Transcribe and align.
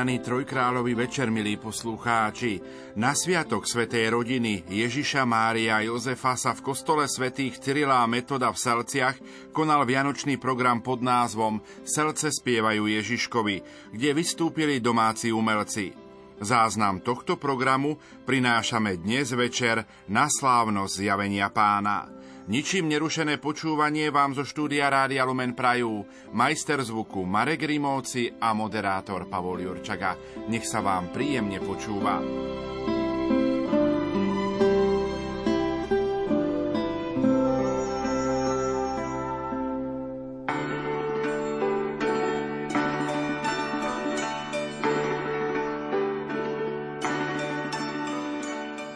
Požehnaný 0.00 0.24
trojkráľový 0.24 0.96
večer, 0.96 1.28
milí 1.28 1.60
poslucháči. 1.60 2.56
Na 2.96 3.12
sviatok 3.12 3.68
Svetej 3.68 4.08
rodiny 4.16 4.64
Ježiša 4.64 5.28
Mária 5.28 5.76
a 5.76 5.84
Jozefa 5.84 6.40
sa 6.40 6.56
v 6.56 6.64
kostole 6.64 7.04
svätých 7.04 7.60
Cyrila 7.60 8.00
a 8.00 8.08
Metoda 8.08 8.48
v 8.48 8.56
Selciach 8.64 9.20
konal 9.52 9.84
vianočný 9.84 10.40
program 10.40 10.80
pod 10.80 11.04
názvom 11.04 11.60
Selce 11.84 12.32
spievajú 12.32 12.88
Ježiškovi, 12.88 13.56
kde 13.92 14.16
vystúpili 14.16 14.80
domáci 14.80 15.36
umelci. 15.36 15.92
Záznam 16.40 17.04
tohto 17.04 17.36
programu 17.36 18.00
prinášame 18.24 18.96
dnes 18.96 19.36
večer 19.36 19.84
na 20.08 20.32
slávnosť 20.32 20.96
zjavenia 20.96 21.52
pána. 21.52 22.08
Ničím 22.48 22.88
nerušené 22.88 23.36
počúvanie 23.36 24.08
vám 24.08 24.32
zo 24.32 24.48
štúdia 24.48 24.88
Rádia 24.88 25.28
Lumen 25.28 25.52
Prajú 25.52 26.08
majster 26.32 26.80
zvuku 26.80 27.20
Marek 27.28 27.68
Rimóci 27.68 28.32
a 28.40 28.56
moderátor 28.56 29.28
Pavol 29.28 29.60
Jurčaga. 29.60 30.16
Nech 30.48 30.64
sa 30.64 30.80
vám 30.80 31.12
príjemne 31.12 31.60
počúva. 31.60 32.16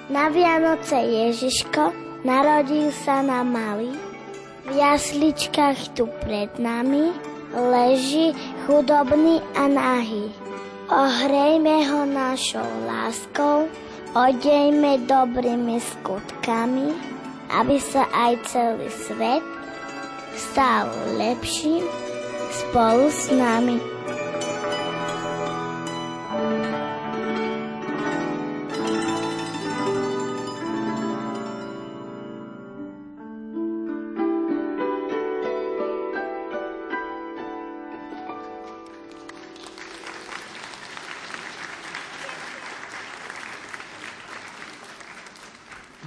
Na 0.09 0.31
Vianoce 0.33 0.97
Ježiško 0.97 2.04
Narodil 2.25 2.89
sa 3.05 3.21
na 3.21 3.45
malý, 3.45 3.93
v 4.65 4.81
jasličkách 4.81 5.93
tu 5.93 6.09
pred 6.25 6.49
nami 6.57 7.13
leží 7.53 8.33
chudobný 8.65 9.45
a 9.53 9.69
nahý. 9.69 10.33
Ohrejme 10.89 11.85
ho 11.85 12.09
našou 12.09 12.65
láskou, 12.89 13.69
odejme 14.17 15.05
dobrými 15.05 15.77
skutkami, 15.77 16.97
aby 17.53 17.77
sa 17.77 18.09
aj 18.09 18.33
celý 18.49 18.89
svet 18.89 19.45
stal 20.33 20.89
lepším 21.21 21.85
spolu 22.49 23.13
s 23.13 23.29
nami. 23.29 23.94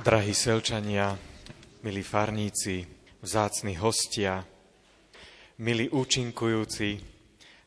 Drahí 0.08 0.32
Selčania, 0.32 1.20
milí 1.84 2.00
farníci, 2.00 2.80
vzácni 3.20 3.76
hostia, 3.76 4.40
milí 5.60 5.92
účinkujúci, 5.92 6.96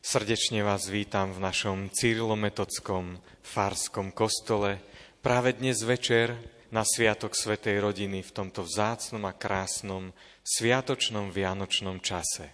srdečne 0.01 0.65
vás 0.65 0.89
vítam 0.89 1.37
v 1.37 1.37
našom 1.37 1.93
Cyrilometodskom 1.93 3.21
farskom 3.45 4.09
kostole 4.09 4.81
práve 5.21 5.53
dnes 5.53 5.85
večer 5.85 6.33
na 6.73 6.81
Sviatok 6.81 7.37
Svetej 7.37 7.77
rodiny 7.77 8.25
v 8.25 8.33
tomto 8.33 8.65
vzácnom 8.65 9.21
a 9.29 9.37
krásnom 9.37 10.09
sviatočnom 10.41 11.29
vianočnom 11.29 12.01
čase. 12.01 12.49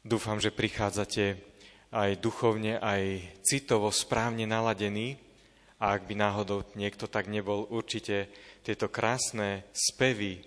Dúfam, 0.00 0.40
že 0.40 0.48
prichádzate 0.48 1.24
aj 1.92 2.24
duchovne, 2.24 2.80
aj 2.80 3.20
citovo 3.44 3.92
správne 3.92 4.48
naladení 4.48 5.20
a 5.84 6.00
ak 6.00 6.08
by 6.08 6.16
náhodou 6.16 6.64
niekto 6.80 7.04
tak 7.04 7.28
nebol, 7.28 7.68
určite 7.68 8.32
tieto 8.64 8.88
krásne 8.88 9.68
spevy 9.76 10.40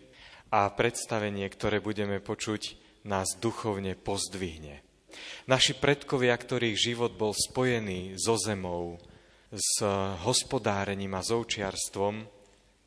a 0.50 0.66
predstavenie, 0.74 1.46
ktoré 1.46 1.78
budeme 1.78 2.18
počuť, 2.18 2.74
nás 3.06 3.38
duchovne 3.38 3.94
pozdvihne. 3.94 4.82
Naši 5.46 5.78
predkovia, 5.78 6.34
ktorých 6.34 6.74
život 6.74 7.14
bol 7.14 7.38
spojený 7.38 8.18
so 8.18 8.34
zemou, 8.34 8.98
s 9.54 9.80
hospodárením 10.28 11.16
a 11.16 11.24
zoučiarstvom, 11.24 12.26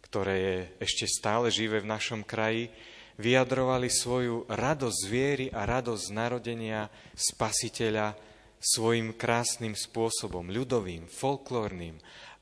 ktoré 0.04 0.34
je 0.36 0.56
ešte 0.90 1.06
stále 1.08 1.48
živé 1.48 1.80
v 1.80 1.88
našom 1.88 2.20
kraji, 2.26 2.68
vyjadrovali 3.16 3.88
svoju 3.88 4.44
radosť 4.50 5.02
viery 5.08 5.46
a 5.54 5.64
radosť 5.64 6.06
narodenia 6.12 6.90
spasiteľa 7.16 8.12
svojim 8.60 9.16
krásnym 9.16 9.72
spôsobom, 9.72 10.52
ľudovým, 10.52 11.08
folklórnym, 11.08 11.96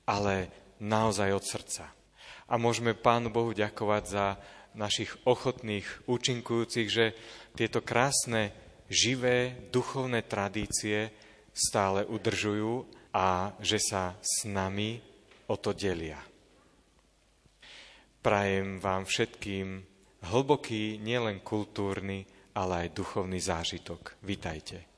ale 0.08 0.48
naozaj 0.80 1.36
od 1.36 1.44
srdca. 1.44 1.84
A 2.48 2.56
môžeme 2.56 2.96
Pánu 2.96 3.28
Bohu 3.28 3.52
ďakovať 3.52 4.02
za 4.08 4.26
našich 4.72 5.12
ochotných 5.28 5.84
účinkujúcich, 6.08 6.88
že 6.88 7.12
tieto 7.52 7.84
krásne, 7.84 8.56
živé, 8.88 9.68
duchovné 9.68 10.24
tradície 10.24 11.12
stále 11.52 12.08
udržujú 12.08 12.88
a 13.12 13.52
že 13.60 13.76
sa 13.76 14.16
s 14.24 14.48
nami 14.48 14.96
o 15.52 15.60
to 15.60 15.76
delia. 15.76 16.20
Prajem 18.24 18.80
vám 18.80 19.04
všetkým 19.04 19.84
hlboký, 20.32 20.98
nielen 21.04 21.44
kultúrny, 21.44 22.24
ale 22.56 22.88
aj 22.88 22.96
duchovný 22.96 23.38
zážitok. 23.38 24.18
Vítajte. 24.24 24.88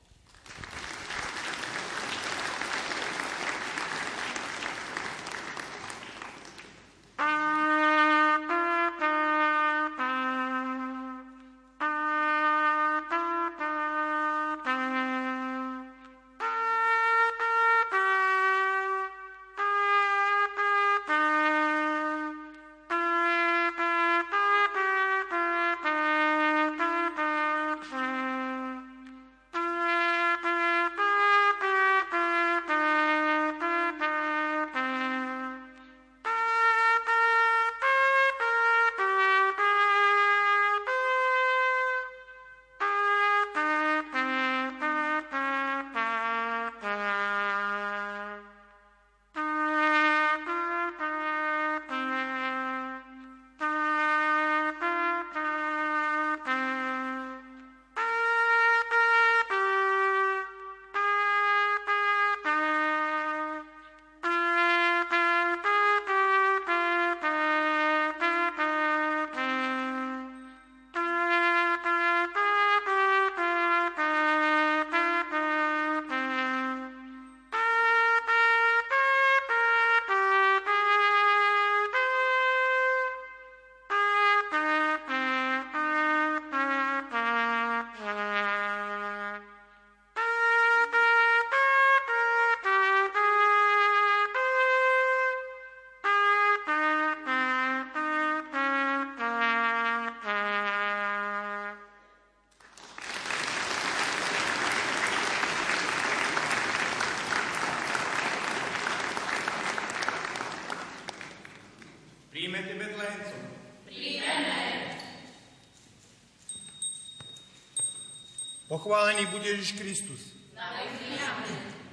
Pochválený 119.21 119.37
bude 119.37 119.49
Ježiš 119.53 119.71
Kristus. 119.77 120.21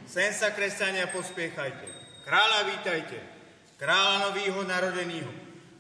Sem 0.09 0.33
sa, 0.33 0.49
kresťania, 0.49 1.13
pospiechajte. 1.13 1.85
Kráľa 2.25 2.61
vítajte. 2.73 3.21
Kráľa 3.77 4.33
novýho 4.33 4.65
narodeného. 4.65 5.29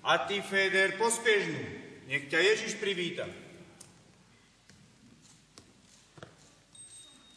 A 0.04 0.28
ty, 0.28 0.44
Feder, 0.44 1.00
pospiežnú. 1.00 1.56
Nech 2.04 2.28
ťa 2.28 2.36
Ježiš 2.52 2.76
privíta. 2.76 3.24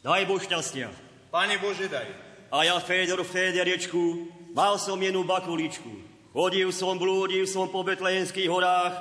Daj 0.04 0.28
Boh 0.28 0.40
šťastia. 0.44 0.92
Pane 1.32 1.56
Bože, 1.56 1.88
daj. 1.88 2.12
A 2.52 2.68
ja, 2.68 2.76
Fédor 2.84 3.24
Féderiečku, 3.24 4.28
mal 4.52 4.76
som 4.76 5.00
jednu 5.00 5.24
bakuličku. 5.24 5.88
Chodil 6.36 6.68
som, 6.68 7.00
blúdil 7.00 7.48
som 7.48 7.64
po 7.72 7.80
betlejenských 7.80 8.52
horách, 8.52 8.92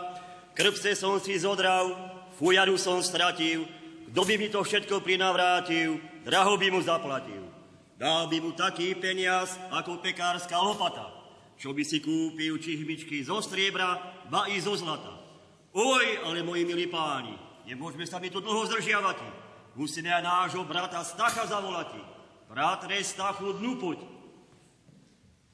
krpce 0.55 0.95
som 0.95 1.19
si 1.19 1.35
zodral, 1.35 1.91
fujaru 2.39 2.79
som 2.79 3.03
stratil, 3.03 3.67
kto 4.11 4.27
by 4.27 4.35
mi 4.35 4.51
to 4.51 4.59
všetko 4.59 4.99
prinavrátil, 4.99 5.95
draho 6.27 6.59
by 6.59 6.67
mu 6.67 6.83
zaplatil. 6.83 7.47
Dal 7.95 8.27
by 8.27 8.37
mu 8.43 8.51
taký 8.51 8.97
peniaz, 8.99 9.55
ako 9.71 10.03
pekárska 10.03 10.57
lopata, 10.59 11.07
čo 11.55 11.71
by 11.71 11.85
si 11.85 12.03
kúpil 12.03 12.59
čihmičky 12.59 13.23
zo 13.23 13.39
striebra, 13.39 14.01
ba 14.27 14.51
i 14.51 14.59
zo 14.59 14.75
zlata. 14.75 15.15
Oj, 15.71 16.27
ale 16.27 16.43
moji 16.43 16.67
milí 16.67 16.91
páni, 16.91 17.37
nemôžeme 17.63 18.03
sa 18.03 18.19
mi 18.19 18.27
tu 18.27 18.43
dlho 18.43 18.67
zdržiavať. 18.67 19.21
Musíme 19.79 20.11
aj 20.11 20.27
nášho 20.27 20.67
brata 20.67 20.99
Stacha 21.07 21.47
zavolať. 21.47 21.95
Bratre 22.51 22.99
Stachu, 23.07 23.55
dnu 23.63 23.79
poď. 23.79 24.03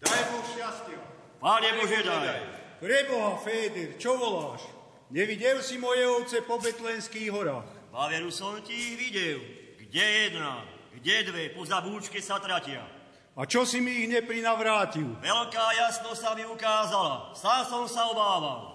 Daj 0.02 0.24
Boh 0.34 0.46
šťastie. 0.58 0.98
Pane 1.38 1.70
Bože, 1.78 2.02
daj. 2.02 2.42
Preboha, 2.82 3.38
Féder, 3.38 3.94
čo 4.02 4.18
voláš? 4.18 4.66
Nevidel 5.14 5.62
si 5.62 5.78
moje 5.78 6.02
ovce 6.10 6.42
po 6.42 6.58
Betlenských 6.58 7.30
horách? 7.30 7.77
Baveru 7.98 8.30
som 8.30 8.62
ti 8.62 8.78
ich 8.78 8.94
videl. 8.94 9.42
Kde 9.82 10.06
jedna, 10.06 10.62
kde 10.94 11.34
dve, 11.34 11.50
po 11.50 11.66
zabúčke 11.66 12.22
sa 12.22 12.38
tratia. 12.38 12.86
A 13.34 13.42
čo 13.50 13.66
si 13.66 13.82
mi 13.82 14.06
ich 14.06 14.10
neprinavrátil? 14.14 15.18
Veľká 15.18 15.66
jasnosť 15.74 16.22
sa 16.22 16.38
mi 16.38 16.46
ukázala. 16.46 17.34
Sám 17.34 17.66
som 17.66 17.90
sa 17.90 18.06
obával. 18.14 18.70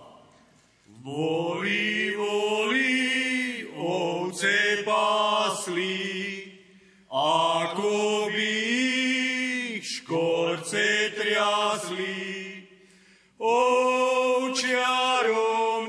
Voli, 1.06 2.18
voli, 2.18 3.62
ovce 3.78 4.82
pásli, 4.82 6.42
ako 7.06 8.26
by 8.26 8.58
škorce 9.78 11.14
triasli. 11.14 12.26
Ovčiarom 13.38 14.74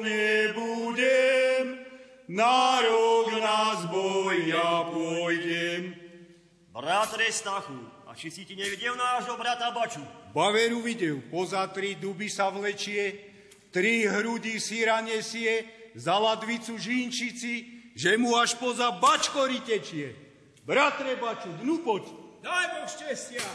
nebudem, 0.05 1.81
na 2.33 2.72
Bratre 7.13 7.31
Stachu, 7.31 7.77
a 8.09 8.17
či 8.17 8.33
si 8.33 8.41
ti 8.41 8.57
nevidel 8.57 8.97
nášho 8.97 9.37
brata 9.37 9.69
Baču? 9.69 10.01
Baveru 10.33 10.81
videl, 10.81 11.21
poza 11.29 11.61
tri 11.69 11.93
duby 11.93 12.25
sa 12.25 12.49
vlečie, 12.49 13.13
tri 13.69 14.09
hrudi 14.09 14.57
síra 14.57 14.97
nesie, 14.97 15.61
za 15.93 16.17
ladvicu 16.17 16.73
žinčici, 16.73 17.69
že 17.93 18.17
mu 18.17 18.33
až 18.33 18.57
poza 18.57 18.89
bačkory 18.97 19.61
tečie. 19.61 20.17
Bratre 20.65 21.13
Baču, 21.21 21.53
dnu 21.61 21.85
poď. 21.85 22.01
Daj 22.41 22.65
Boh 22.81 22.89
šťastia. 22.89 23.45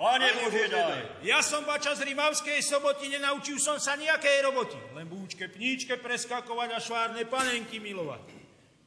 Pane 0.00 0.32
Bože, 0.32 0.72
daj. 0.72 1.20
Ja 1.20 1.44
som 1.44 1.68
bača 1.68 1.92
z 1.92 2.08
Rimavskej 2.08 2.64
soboty, 2.64 3.12
nenaučil 3.12 3.60
som 3.60 3.76
sa 3.76 3.92
nejakej 3.92 4.40
roboty. 4.48 4.80
Len 4.96 5.04
búčke, 5.04 5.52
pníčke 5.52 6.00
preskakovať 6.00 6.68
a 6.72 6.78
švárne 6.80 7.28
panenky 7.28 7.76
milovať. 7.76 8.41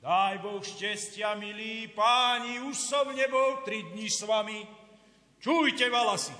Daj 0.06 0.38
Boh 0.38 0.62
šťastia, 0.62 1.34
milí 1.34 1.90
páni, 1.90 2.62
už 2.62 2.78
som 2.78 3.10
nebol 3.10 3.66
tri 3.66 3.82
dni 3.90 4.06
s 4.06 4.22
vami. 4.22 4.62
Čujte, 5.42 5.90
valasy, 5.90 6.38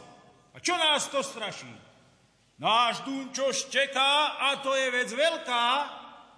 a 0.54 0.62
čo 0.62 0.78
nás 0.78 1.10
to 1.10 1.26
straší? 1.26 1.74
Náš 2.62 3.02
Dunčo 3.10 3.50
šteká 3.50 4.38
a 4.38 4.62
to 4.62 4.70
je 4.70 4.88
vec 4.94 5.10
veľká. 5.10 5.66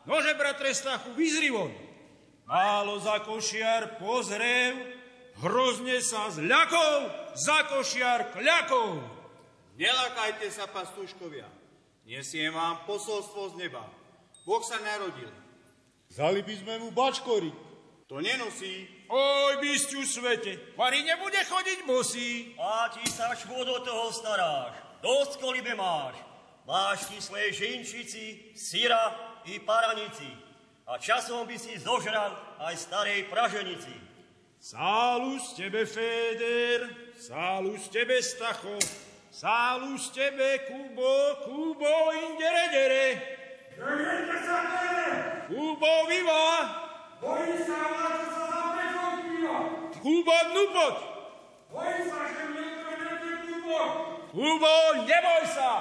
Nože, 0.07 0.39
bratre 0.39 0.71
Stachu, 0.71 1.11
vyzri 1.19 1.51
von. 1.51 1.67
Málo 2.47 2.95
za 3.03 3.19
košiar 3.27 3.99
pozrev, 3.99 4.79
hrozne 5.43 5.99
sa 5.99 6.31
zľakol, 6.31 7.11
za 7.35 7.67
košiar 7.67 8.31
kľakol. 8.39 9.03
Nelakajte 9.75 10.47
sa, 10.47 10.63
pastúškovia. 10.71 11.51
Nesiem 12.07 12.55
vám 12.55 12.87
posolstvo 12.87 13.51
z 13.51 13.67
neba. 13.67 13.83
Boh 14.47 14.63
sa 14.63 14.79
narodil. 14.79 15.46
Zali 16.17 16.41
by 16.41 16.55
sme 16.57 16.73
mu 16.81 16.89
bačkory. 16.89 17.53
To 18.09 18.17
nenosí. 18.17 18.89
Oj, 19.05 19.61
bysťu 19.61 20.01
svete, 20.01 20.73
Pari 20.73 21.05
nebude 21.05 21.37
chodiť 21.45 21.85
bosý. 21.85 22.57
A 22.57 22.89
ti 22.89 23.05
sa 23.05 23.37
do 23.37 23.77
toho 23.85 24.09
staráš. 24.09 24.73
Dosť 25.05 25.37
kolibe 25.37 25.77
máš. 25.77 26.17
Máš 26.65 27.05
kyslé 27.13 27.53
žinčici, 27.53 28.57
syra 28.57 29.13
i 29.45 29.61
paranici. 29.61 30.25
A 30.89 30.97
časom 30.97 31.45
by 31.45 31.53
si 31.53 31.77
zožral 31.77 32.33
aj 32.65 32.73
starej 32.81 33.29
praženici. 33.29 33.93
Sálus 34.57 35.53
tebe, 35.53 35.85
Féder, 35.85 37.13
sálus 37.13 37.93
tebe, 37.93 38.25
Stacho, 38.25 38.81
sálus 39.29 40.09
tebe, 40.09 40.65
Kubo, 40.65 41.45
Kubo, 41.45 42.09
indere, 42.09 42.65
dere. 42.73 43.05
Kubo, 45.77 46.09
viva! 46.09 46.49
Bojí 47.21 47.53
sa, 47.61 47.77
máte 47.77 48.25
sa 48.33 48.43
za 48.49 48.61
pečou 48.73 49.09
píva. 49.21 49.57
Kubo, 50.01 50.37
dnu 50.49 50.63
poď! 50.73 50.95
Bojí 51.69 51.99
sa, 52.09 52.19
že 52.33 52.43
mne 52.49 52.65
to 52.81 52.91
nete 52.97 53.31
Kubo. 53.45 53.81
Kubo, 54.33 54.73
neboj 55.05 55.43
sa! 55.53 55.71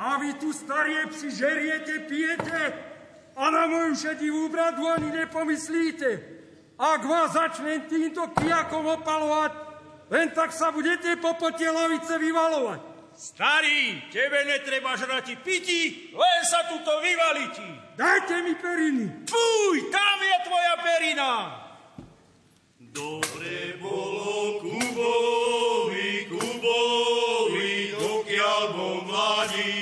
A 0.00 0.16
vy 0.24 0.40
tu 0.40 0.56
starie 0.56 1.04
psi 1.12 1.28
žeriete, 1.28 2.08
pijete 2.08 2.62
a 3.36 3.44
na 3.52 3.68
moju 3.68 3.92
šedivú 3.92 4.48
bradu 4.48 4.88
ani 4.88 5.12
nepomyslíte. 5.12 6.10
Ak 6.80 7.04
vás 7.04 7.36
začnem 7.36 7.84
týmto 7.84 8.24
kijakom 8.40 8.88
opalovať, 8.88 9.52
len 10.08 10.32
tak 10.32 10.56
sa 10.56 10.72
budete 10.72 11.12
po 11.20 11.36
pote 11.36 11.68
lavice 11.68 12.16
vyvalovať. 12.16 12.87
Starý, 13.18 13.98
tebe 14.14 14.46
netreba 14.46 14.94
žrati 14.94 15.34
piti, 15.42 16.14
len 16.14 16.40
sa 16.46 16.70
tuto 16.70 17.02
vyvaliti. 17.02 17.66
Dajte 17.98 18.46
mi 18.46 18.54
periny. 18.54 19.26
Fuj, 19.26 19.90
tam 19.90 20.18
je 20.22 20.36
tvoja 20.46 20.74
perina. 20.78 21.32
Dobre 22.78 23.74
bolo 23.82 24.62
Kubovi, 24.62 26.30
Kubovi, 26.30 27.98
dokiaľ 27.98 28.62
bol 28.78 29.02
mladý. 29.02 29.74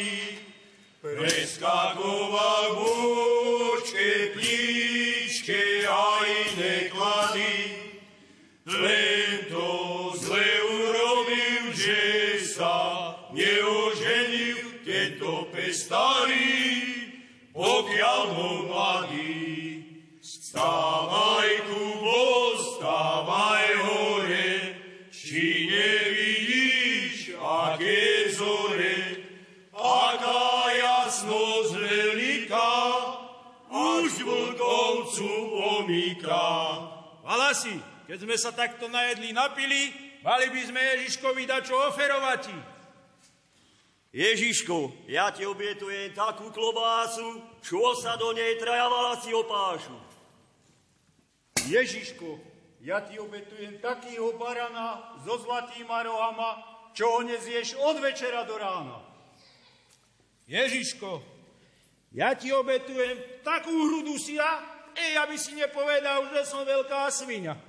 Preskakoval 1.04 2.64
bočke, 2.72 4.32
plíčke 4.32 5.84
a 5.84 6.24
iné 6.24 6.88
klady. 6.88 7.56
Len 8.64 9.05
to 15.66 15.72
pestarý, 15.72 16.62
pokiaľ 17.50 18.22
bol 18.30 18.56
mladý. 18.70 19.82
Stávaj, 20.22 21.50
Kubo, 21.66 22.54
stávaj 22.78 23.66
hore, 23.82 24.50
či 25.10 25.66
nevidíš, 25.66 27.34
aké 27.34 28.30
zore, 28.30 29.26
aká 29.74 30.70
jasnosť 30.70 31.72
veľká, 31.82 32.74
už 33.70 34.10
vlkovcu 34.22 35.30
pomýka. 35.50 36.46
Valasi, 37.26 37.74
keď 38.06 38.18
sme 38.22 38.36
sa 38.38 38.54
takto 38.54 38.86
najedli, 38.86 39.34
napili, 39.34 39.90
mali 40.22 40.46
by 40.46 40.62
sme 40.62 40.80
Ježiškovi 40.94 41.42
dať 41.42 41.62
čo 41.66 41.76
oferovať. 41.90 42.75
Ježiško, 44.16 45.04
ja 45.12 45.28
ti 45.28 45.44
obietujem 45.44 46.16
takú 46.16 46.48
klobásu, 46.48 47.36
čo 47.60 47.92
sa 48.00 48.16
do 48.16 48.32
nej 48.32 48.56
traja 48.56 48.88
valasi 48.88 49.28
opášu. 49.36 49.92
Ježiško, 51.68 52.40
ja 52.80 53.04
ti 53.04 53.20
obetujem 53.20 53.76
takýho 53.76 54.32
barana 54.40 55.20
so 55.20 55.36
zlatýma 55.36 56.00
rohama, 56.08 56.64
čo 56.96 57.12
ho 57.12 57.20
nezješ 57.28 57.76
od 57.76 58.00
večera 58.00 58.48
do 58.48 58.56
rána. 58.56 59.04
Ježiško, 60.48 61.20
ja 62.16 62.32
ti 62.32 62.48
obetujem 62.56 63.44
takú 63.44 63.68
hrudu 63.68 64.16
sila, 64.16 64.64
ej, 64.96 65.20
aby 65.20 65.36
si 65.36 65.52
nepovedal, 65.60 66.32
že 66.32 66.48
som 66.48 66.64
veľká 66.64 67.12
svinia. 67.12 67.60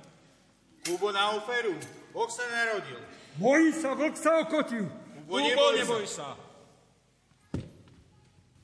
Kubo 0.80 1.12
na 1.12 1.36
oferu. 1.36 1.76
Boh 2.16 2.30
sa 2.32 2.48
narodil. 2.48 2.96
Bojí 3.36 3.68
sa, 3.76 3.92
vlk 3.92 4.16
sa 4.16 4.40
okotil. 4.40 4.88
Kubo, 5.28 5.68
neboj, 5.76 6.08
sa. 6.08 6.40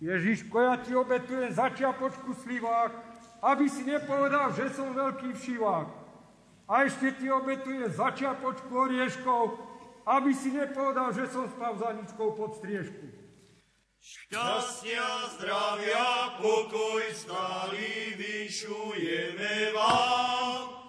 Ježiško, 0.00 0.56
ja 0.60 0.74
ti 0.80 0.96
obetujem 0.96 1.52
za 1.52 1.68
čiapočku 1.70 2.32
slivák 2.40 3.14
aby 3.44 3.68
si 3.68 3.84
nepovedal, 3.84 4.56
že 4.56 4.72
som 4.72 4.96
veľký 4.96 5.36
všivák. 5.36 5.88
A 6.64 6.88
ešte 6.88 7.12
ti 7.20 7.28
obetuje 7.28 7.92
začiapočku 7.92 8.72
orieškov, 8.72 9.60
aby 10.08 10.32
si 10.32 10.48
nepovedal, 10.56 11.12
že 11.12 11.28
som 11.28 11.44
spal 11.52 11.76
za 11.76 11.92
ničkou 11.92 12.32
pod 12.32 12.56
striežku. 12.56 13.04
Šťastia, 14.00 15.32
zdravia, 15.36 16.40
pokoj 16.40 17.04
stály 17.12 18.16
vyšujeme 18.16 19.76
vám. 19.76 20.83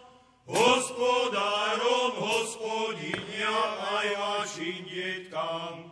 Hospodárom, 0.45 2.21
hospodinia 2.21 3.57
aj 3.81 4.09
vašim 4.13 4.85
detkám. 4.85 5.89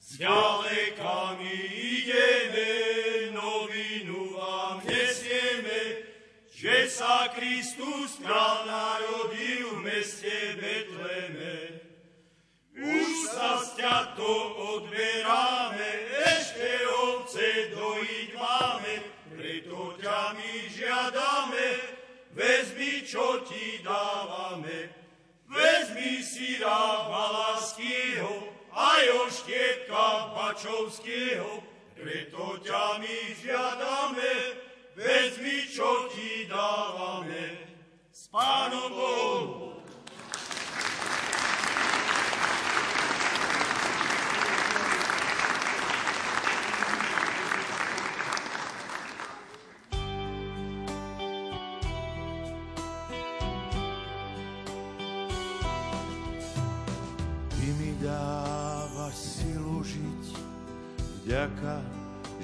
Zďaleka 0.00 1.36
my 1.36 1.56
ideme, 1.76 2.72
novinu 3.36 4.32
vám 4.32 4.80
nesieme, 4.80 6.08
že 6.48 6.88
sa 6.88 7.28
Kristus 7.36 8.16
král 8.24 8.64
narodil 8.64 9.76
v 9.76 9.80
meste 9.84 10.56
Betleme. 10.56 11.84
Už 12.80 13.28
sa 13.28 13.60
z 13.60 13.76
to 14.16 14.32
odberáme, 14.56 16.16
ešte 16.24 16.80
ovce 17.12 17.76
dojiť 17.76 18.28
máme, 18.40 18.55
vezmi, 22.36 23.00
čo 23.00 23.40
ti 23.48 23.80
dávame. 23.80 24.92
Vezmi 25.48 26.20
si 26.20 26.60
rád 26.60 27.08
Malaskýho, 27.08 28.52
aj 28.76 29.02
oštietka 29.24 30.36
Bačovského, 30.36 31.64
preto 31.96 32.60
ťa 32.60 33.00
my 33.00 33.18
žiadame, 33.40 34.32
vezmi, 34.92 35.64
čo 35.72 36.12
ti 36.12 36.44
dávame. 36.44 37.56
S 38.12 38.28
Pánom 38.28 38.92
Bohom. 38.92 39.55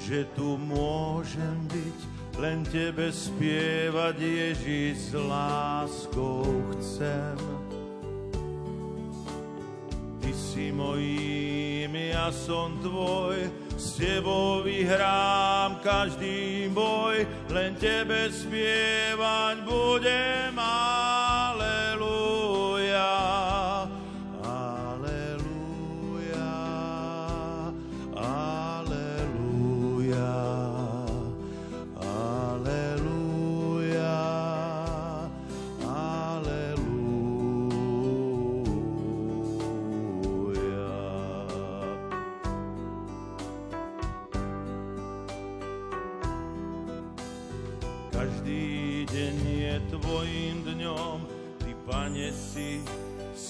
Že 0.02 0.26
tu 0.35 0.59
môžem 0.59 1.62
byť, 1.71 1.99
len 2.42 2.66
Tebe 2.66 3.14
spievať 3.14 4.18
Ježiš 4.18 4.94
s 4.99 5.12
láskou 5.14 6.42
chcem. 6.75 7.38
Ty 10.18 10.30
si 10.35 10.75
mojím, 10.75 11.94
ja 11.94 12.35
som 12.35 12.75
Tvoj, 12.82 13.47
s 13.78 13.94
Tebou 13.94 14.66
vyhrám 14.66 15.78
každý 15.87 16.66
boj, 16.75 17.23
len 17.54 17.78
Tebe 17.78 18.26
spievať 18.35 19.56
budem, 19.62 20.54
aleluja. 20.59 21.22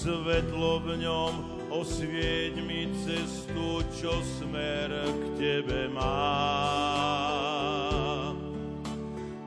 Svetlo 0.03 0.83
v 0.83 0.99
ňom, 0.99 1.33
osvieť 1.71 2.59
mi 2.59 2.91
cestu, 3.07 3.79
čo 3.95 4.19
smer 4.19 4.91
k 4.91 5.23
Tebe 5.39 5.87
má. 5.87 6.27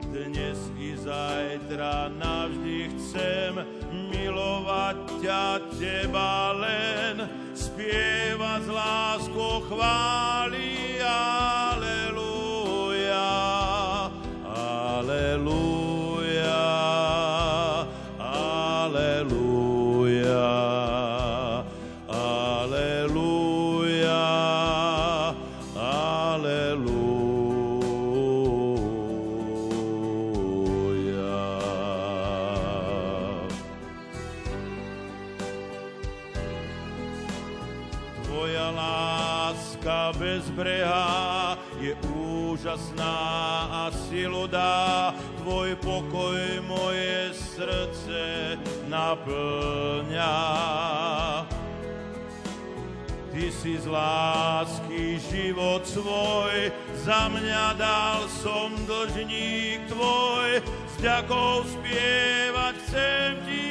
Dnes 0.09 0.57
i 0.81 0.97
zajtra 0.97 2.09
navždy 2.09 2.89
chcem 2.89 3.61
milovať 4.09 4.97
ťa, 5.21 5.45
Teba 5.77 6.57
len, 6.57 7.29
spieva 7.53 8.57
z 8.65 8.73
láskou 8.73 9.61
chváli, 9.69 10.76
naplňa. 49.07 50.35
Ty 53.31 53.45
si 53.53 53.77
z 53.77 53.85
lásky 53.85 55.21
život 55.29 55.85
svoj, 55.85 56.73
za 57.05 57.29
mňa 57.29 57.77
dal 57.77 58.25
som 58.27 58.73
dlžník 58.89 59.85
tvoj, 59.87 60.59
s 60.65 60.93
ďakou 60.99 61.63
spievať 61.69 62.73
chcem 62.83 63.31
ti, 63.45 63.66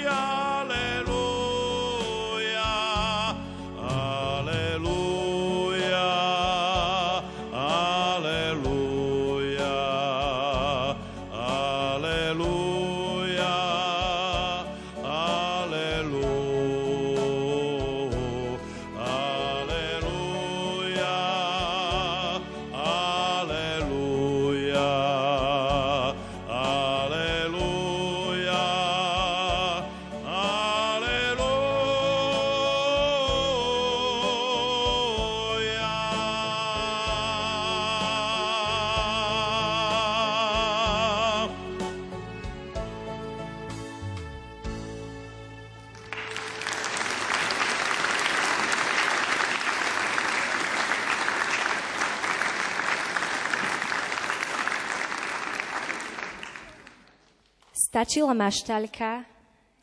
Stačila 58.16 58.32
maštaľka, 58.32 59.28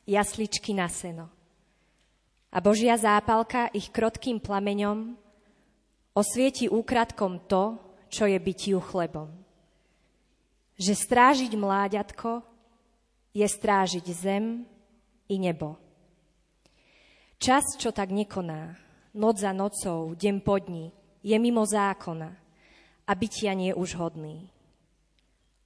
jasličky 0.10 0.74
na 0.74 0.90
seno. 0.90 1.30
A 2.50 2.58
Božia 2.58 2.98
zápalka 2.98 3.70
ich 3.70 3.94
krotkým 3.94 4.42
plameňom 4.42 5.14
osvieti 6.18 6.66
úkratkom 6.66 7.46
to, 7.46 7.78
čo 8.10 8.26
je 8.26 8.34
bytiu 8.42 8.82
chlebom. 8.82 9.30
Že 10.82 10.94
strážiť 10.98 11.54
mláďatko 11.54 12.42
je 13.38 13.46
strážiť 13.46 14.06
zem 14.10 14.66
i 15.30 15.38
nebo. 15.38 15.78
Čas, 17.38 17.78
čo 17.78 17.94
tak 17.94 18.10
nekoná, 18.10 18.74
noc 19.14 19.46
za 19.46 19.54
nocou, 19.54 20.18
deň 20.18 20.42
po 20.42 20.58
dni, 20.58 20.90
je 21.22 21.38
mimo 21.38 21.70
zákona 21.70 22.34
a 23.06 23.12
bytia 23.14 23.54
nie 23.54 23.78
už 23.78 23.94
hodný. 23.94 24.50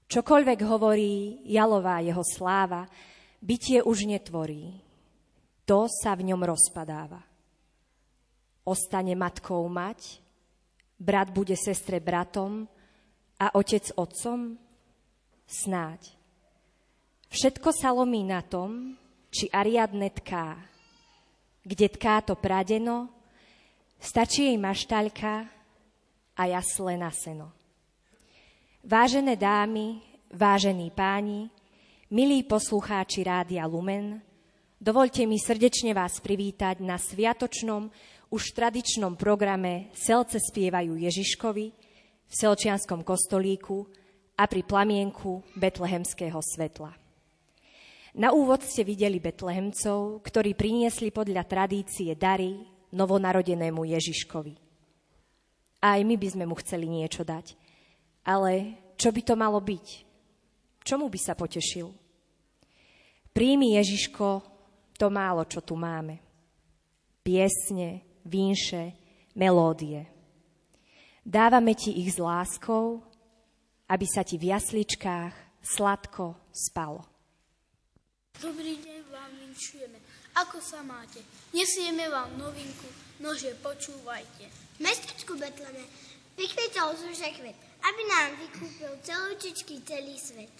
Čokoľvek 0.07 0.59
hovorí 0.63 1.43
jalová 1.43 1.99
jeho 1.99 2.23
sláva, 2.23 2.87
bytie 3.43 3.83
už 3.83 4.07
netvorí. 4.07 4.79
To 5.67 5.91
sa 5.91 6.15
v 6.15 6.31
ňom 6.31 6.47
rozpadáva. 6.47 7.19
Ostane 8.63 9.19
matkou 9.19 9.67
mať, 9.67 10.23
brat 10.95 11.27
bude 11.35 11.59
sestre 11.59 11.99
bratom 11.99 12.63
a 13.35 13.51
otec 13.59 13.91
otcom? 13.99 14.55
Snáď. 15.47 16.15
Všetko 17.27 17.75
sa 17.75 17.91
lomí 17.91 18.23
na 18.23 18.39
tom, 18.43 18.95
či 19.27 19.51
Ariadne 19.51 20.07
tká. 20.11 20.55
Kde 21.67 21.87
tká 21.91 22.23
to 22.23 22.39
pradeno, 22.39 23.11
stačí 23.99 24.47
jej 24.47 24.59
maštaľka 24.59 25.51
a 26.35 26.41
jasle 26.47 26.95
na 26.95 27.11
seno. 27.11 27.56
Vážené 28.87 29.35
dámy, 29.35 29.99
vážení 30.31 30.95
páni, 30.95 31.51
milí 32.07 32.39
poslucháči 32.47 33.19
Rádia 33.19 33.67
Lumen, 33.67 34.23
dovolte 34.79 35.27
mi 35.27 35.35
srdečne 35.35 35.91
vás 35.91 36.23
privítať 36.23 36.79
na 36.79 36.95
sviatočnom, 36.95 37.91
už 38.31 38.55
tradičnom 38.55 39.19
programe 39.19 39.91
Selce 39.91 40.39
spievajú 40.39 41.03
Ježiškovi 41.03 41.65
v 41.67 42.31
Selčianskom 42.31 43.03
kostolíku 43.03 43.83
a 44.39 44.47
pri 44.47 44.63
plamienku 44.63 45.43
Betlehemského 45.59 46.39
svetla. 46.39 46.95
Na 48.15 48.31
úvod 48.31 48.63
ste 48.63 48.87
videli 48.87 49.19
Betlehemcov, 49.19 50.23
ktorí 50.23 50.55
priniesli 50.55 51.11
podľa 51.11 51.43
tradície 51.43 52.15
dary 52.15 52.55
novonarodenému 52.95 53.83
Ježiškovi. 53.83 54.55
A 55.83 55.99
aj 55.99 56.01
my 56.07 56.15
by 56.15 56.27
sme 56.31 56.47
mu 56.47 56.55
chceli 56.55 56.87
niečo 56.87 57.27
dať– 57.27 57.51
ale 58.27 58.75
čo 58.99 59.15
by 59.15 59.21
to 59.23 59.39
malo 59.39 59.63
byť? 59.63 59.87
Čomu 60.83 61.07
by 61.07 61.19
sa 61.19 61.31
potešil? 61.31 61.87
Príjmi 63.31 63.79
Ježiško 63.79 64.43
to 64.99 65.07
málo, 65.07 65.47
čo 65.47 65.63
tu 65.63 65.79
máme. 65.79 66.19
Piesne, 67.23 68.03
vínše, 68.27 68.91
melódie. 69.37 70.03
Dávame 71.23 71.75
ti 71.75 71.95
ich 72.03 72.15
s 72.15 72.19
láskou, 72.19 73.03
aby 73.87 74.05
sa 74.07 74.23
ti 74.27 74.35
v 74.35 74.51
jasličkách 74.51 75.63
sladko 75.63 76.35
spalo. 76.51 77.03
Dobrý 78.39 78.79
deň 78.79 78.99
vám 79.11 79.31
vinčujeme. 79.43 79.99
Ako 80.37 80.61
sa 80.61 80.85
máte? 80.85 81.23
Nesieme 81.51 82.07
vám 82.07 82.31
novinku, 82.37 82.87
nože 83.19 83.55
počúvajte. 83.59 84.45
Mestečku 84.77 85.33
Betleme 85.35 85.81
vykvetol 86.37 86.95
zúžek 86.95 87.35
kvet 87.41 87.67
aby 87.87 88.01
nám 88.09 88.29
vykúpil 88.41 88.91
celúčičký 89.05 89.79
celý 89.85 90.17
svet. 90.19 90.51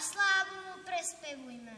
Slávu 0.00 0.56
mu 0.64 0.76
prespevujme. 0.82 1.76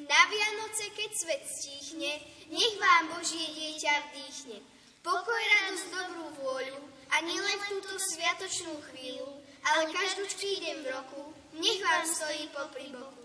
Na 0.00 0.20
Vianoce, 0.32 0.88
keď 0.96 1.10
svet 1.12 1.42
stíchne, 1.44 2.12
nech 2.48 2.74
vám 2.80 3.12
Božie 3.12 3.46
dieťa 3.52 4.10
vdýchne. 4.10 4.58
Pokoj, 5.04 5.40
radosť, 5.40 5.86
dobrú 5.92 6.26
vôľu 6.40 6.80
a 7.12 7.16
nielen 7.20 7.56
v 7.60 7.68
túto 7.76 7.96
sviatočnú 8.00 8.80
chvíľu, 8.92 9.28
ale 9.64 9.92
každúčký 9.92 10.50
deň 10.64 10.76
v 10.84 10.88
roku, 10.88 11.22
nech 11.56 11.80
vám 11.84 12.04
stojí 12.08 12.48
popri 12.52 12.88
boku. 12.92 13.24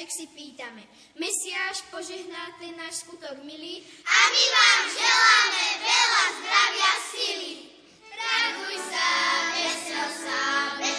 darček 0.00 0.16
si 0.16 0.26
pýtame. 0.32 0.80
Mesiáš 1.20 1.84
požehná 1.92 2.56
ten 2.56 2.72
náš 2.72 3.04
skutok 3.04 3.36
milý 3.44 3.84
a 4.00 4.16
my 4.32 4.44
vám 4.48 4.82
želáme 4.96 5.64
veľa 5.76 6.24
zdravia 6.40 6.92
sily. 7.12 7.52
Raduj 8.08 8.76
sa, 8.80 9.08
vesel 9.52 10.08
sa, 10.24 10.40
Betlehemská 10.80 10.89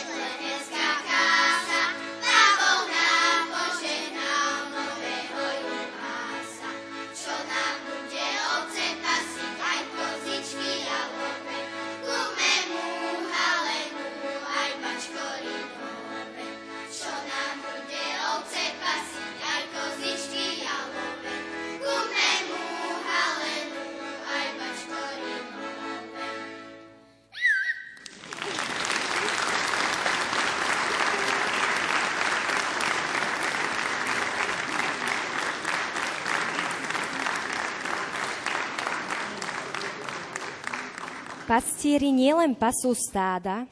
Pastieri 41.52 42.16
nielen 42.16 42.56
pasú 42.56 42.96
stáda, 42.96 43.68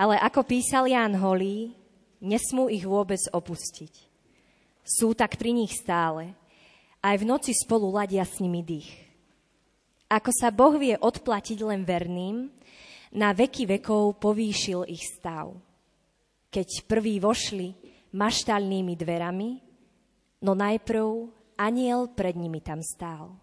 ale 0.00 0.16
ako 0.16 0.48
písal 0.48 0.88
Ján 0.88 1.12
Holý, 1.20 1.76
nesmú 2.24 2.72
ich 2.72 2.88
vôbec 2.88 3.20
opustiť. 3.28 4.08
Sú 4.80 5.12
tak 5.12 5.36
pri 5.36 5.52
nich 5.52 5.76
stále, 5.76 6.32
aj 7.04 7.20
v 7.20 7.28
noci 7.28 7.52
spolu 7.52 7.92
ladia 7.92 8.24
s 8.24 8.40
nimi 8.40 8.64
dých. 8.64 8.88
Ako 10.08 10.32
sa 10.32 10.48
Boh 10.48 10.80
vie 10.80 10.96
odplatiť 10.96 11.60
len 11.60 11.84
verným, 11.84 12.48
na 13.12 13.36
veky 13.36 13.76
vekov 13.76 14.16
povýšil 14.16 14.88
ich 14.88 15.04
stav. 15.04 15.52
Keď 16.48 16.88
prví 16.88 17.20
vošli 17.20 17.76
maštalnými 18.16 18.96
dverami, 18.96 19.60
no 20.48 20.56
najprv 20.56 21.28
aniel 21.60 22.08
pred 22.08 22.40
nimi 22.40 22.64
tam 22.64 22.80
stál. 22.80 23.41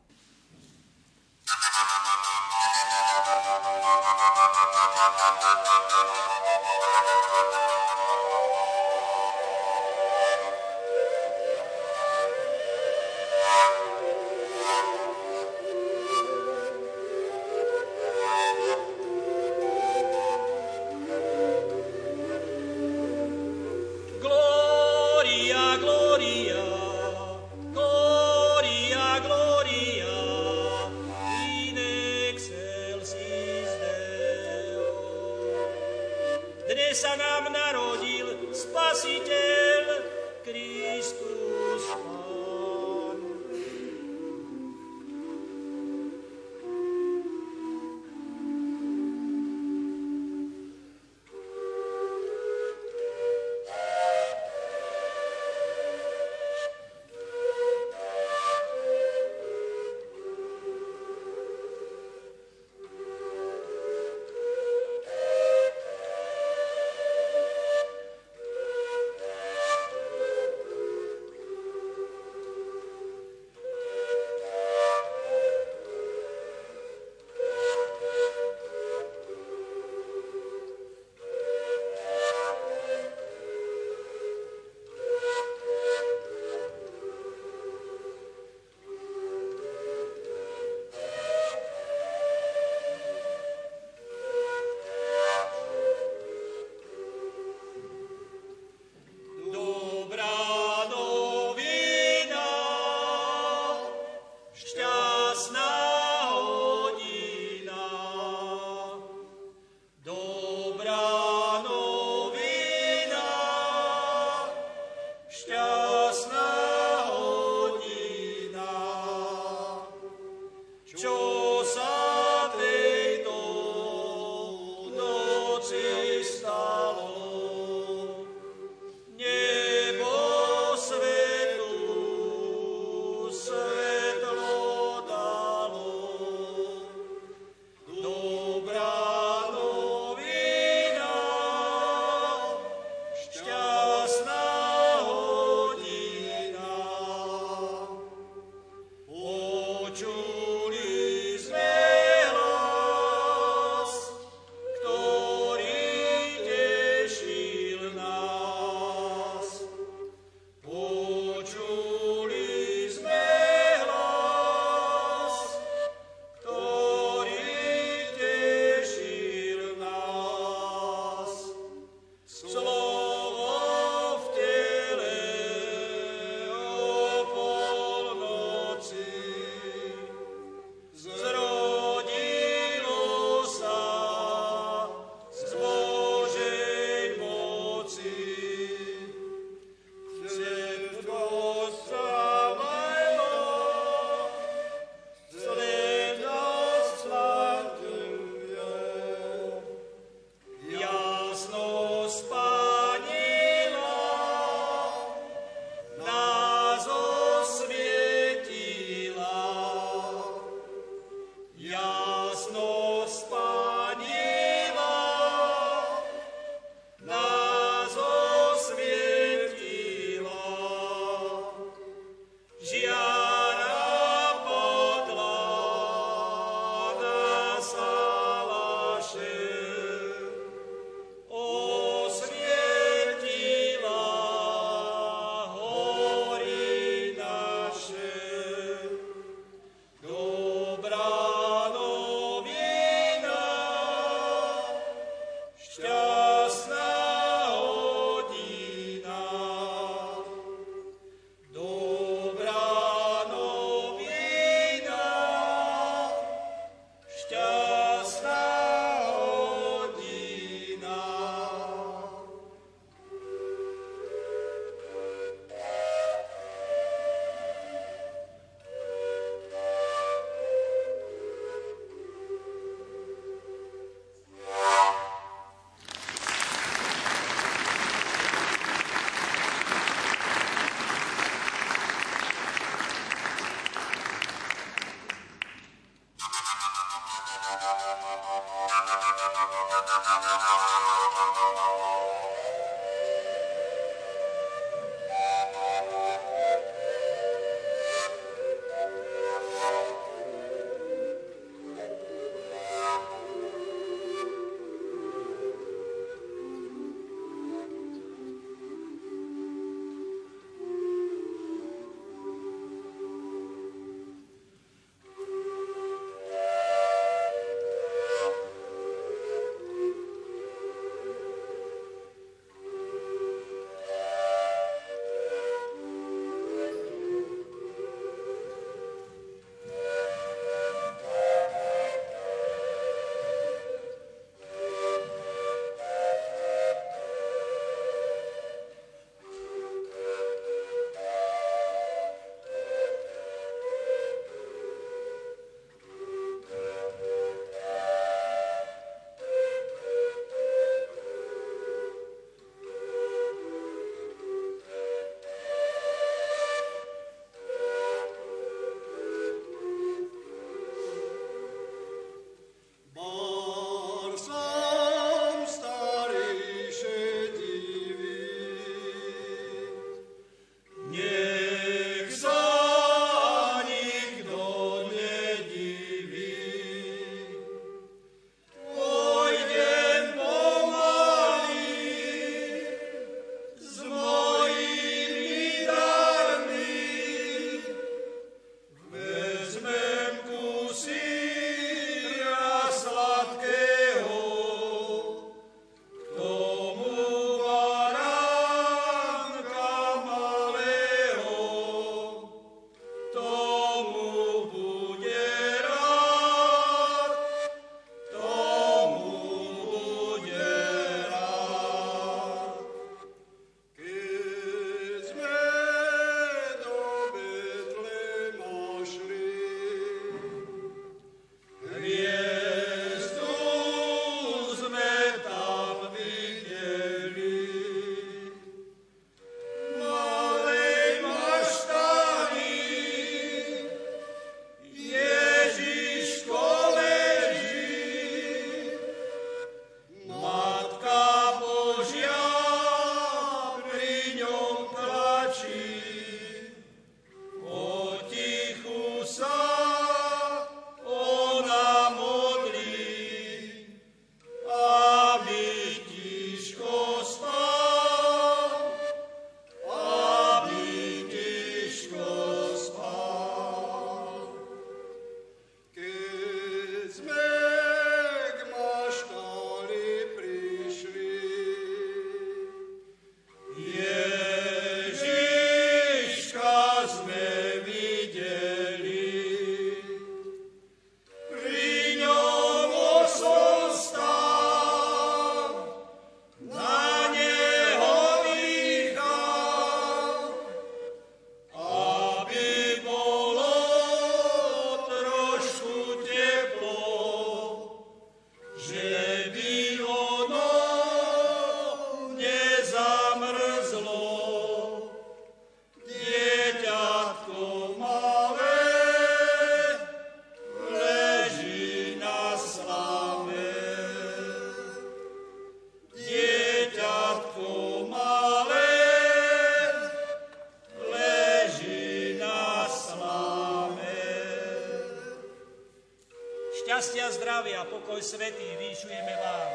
Pokoj 528.00 528.16
svetý 528.16 528.48
vyšujeme 528.56 529.12
vám, 529.12 529.52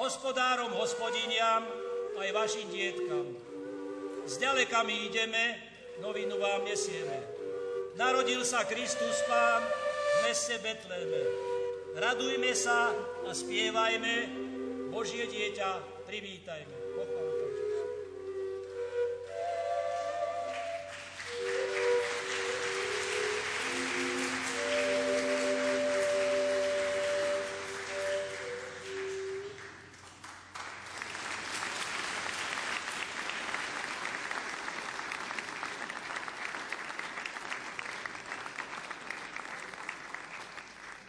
hospodárom, 0.00 0.72
hospodiniam, 0.72 1.60
aj 2.16 2.32
vašim 2.32 2.64
dietkam. 2.72 3.28
Zďaleka 4.24 4.80
my 4.80 4.96
ideme, 5.12 5.60
novinu 6.00 6.40
vám 6.40 6.64
nesieme. 6.64 7.20
Narodil 7.92 8.40
sa 8.48 8.64
Kristus 8.64 9.20
Pán 9.28 9.68
v 9.68 10.18
meste 10.24 10.56
Betléme. 10.64 11.28
Radujme 11.92 12.56
sa 12.56 12.88
a 13.28 13.36
spievajme, 13.36 14.32
Božie 14.88 15.28
dieťa 15.28 16.00
privítajme. 16.08 16.71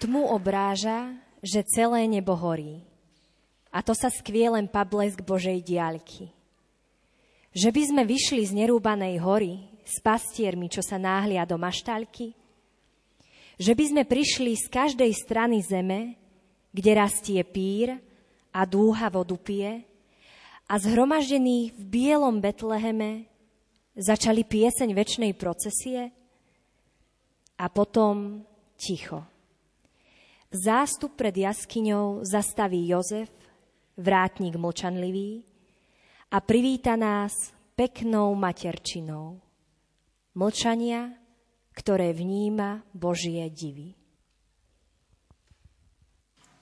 Tmu 0.04 0.36
obráža, 0.36 1.16
že 1.40 1.64
celé 1.64 2.12
nebo 2.12 2.36
horí. 2.36 2.84
A 3.72 3.80
to 3.80 3.96
sa 3.96 4.12
skvie 4.12 4.52
len 4.52 4.68
pablesk 4.68 5.24
Božej 5.24 5.64
diaľky. 5.64 6.28
Že 7.56 7.72
by 7.72 7.84
sme 7.88 8.04
vyšli 8.04 8.44
z 8.44 8.52
nerúbanej 8.52 9.24
hory 9.24 9.64
s 9.88 10.04
pastiermi, 10.04 10.68
čo 10.68 10.84
sa 10.84 11.00
náhlia 11.00 11.48
do 11.48 11.56
maštalky? 11.56 12.36
Že 13.56 13.74
by 13.80 13.84
sme 13.96 14.04
prišli 14.04 14.60
z 14.60 14.68
každej 14.68 15.12
strany 15.16 15.64
zeme, 15.64 16.20
kde 16.76 16.92
rastie 17.00 17.40
pír 17.48 17.96
a 18.52 18.68
dúha 18.68 19.08
vodu 19.08 19.40
pije 19.40 19.88
a 20.68 20.74
zhromaždení 20.84 21.72
v 21.80 21.84
bielom 21.88 22.44
Betleheme 22.44 23.24
začali 23.96 24.44
pieseň 24.44 24.90
väčšnej 24.92 25.32
procesie 25.32 26.12
a 27.56 27.66
potom 27.72 28.44
ticho. 28.76 29.33
Zástup 30.54 31.18
pred 31.18 31.34
jaskyňou 31.34 32.22
zastaví 32.22 32.86
Jozef, 32.86 33.34
vrátnik 33.98 34.54
mlčanlivý, 34.54 35.42
a 36.30 36.38
privíta 36.46 36.94
nás 36.94 37.34
peknou 37.74 38.38
materčinou. 38.38 39.42
Mlčania, 40.38 41.18
ktoré 41.74 42.14
vníma 42.14 42.86
Božie 42.94 43.50
divy. 43.50 43.98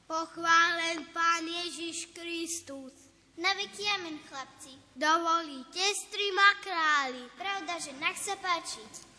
Pochválen 0.08 1.04
Pán 1.12 1.44
Ježiš 1.44 2.16
Kristus. 2.16 2.96
Na 3.36 3.52
veky 3.60 3.84
amen, 4.00 4.24
chlapci. 4.24 4.72
Dovolíte, 4.96 5.84
strima 6.00 6.48
králi. 6.64 7.28
Pravda, 7.36 7.76
že 7.76 7.92
nech 8.00 8.16
sa 8.16 8.40
páči. 8.40 9.11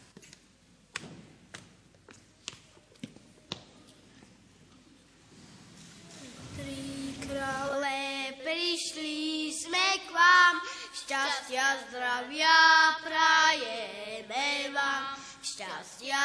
Krále, 7.33 8.37
prišli 8.45 9.49
sme 9.49 9.89
k 10.05 10.09
vám, 10.13 10.61
šťastia, 10.93 11.89
zdravia 11.89 12.57
prajeme 13.01 14.69
vám. 14.77 15.17
Šťastia, 15.43 16.25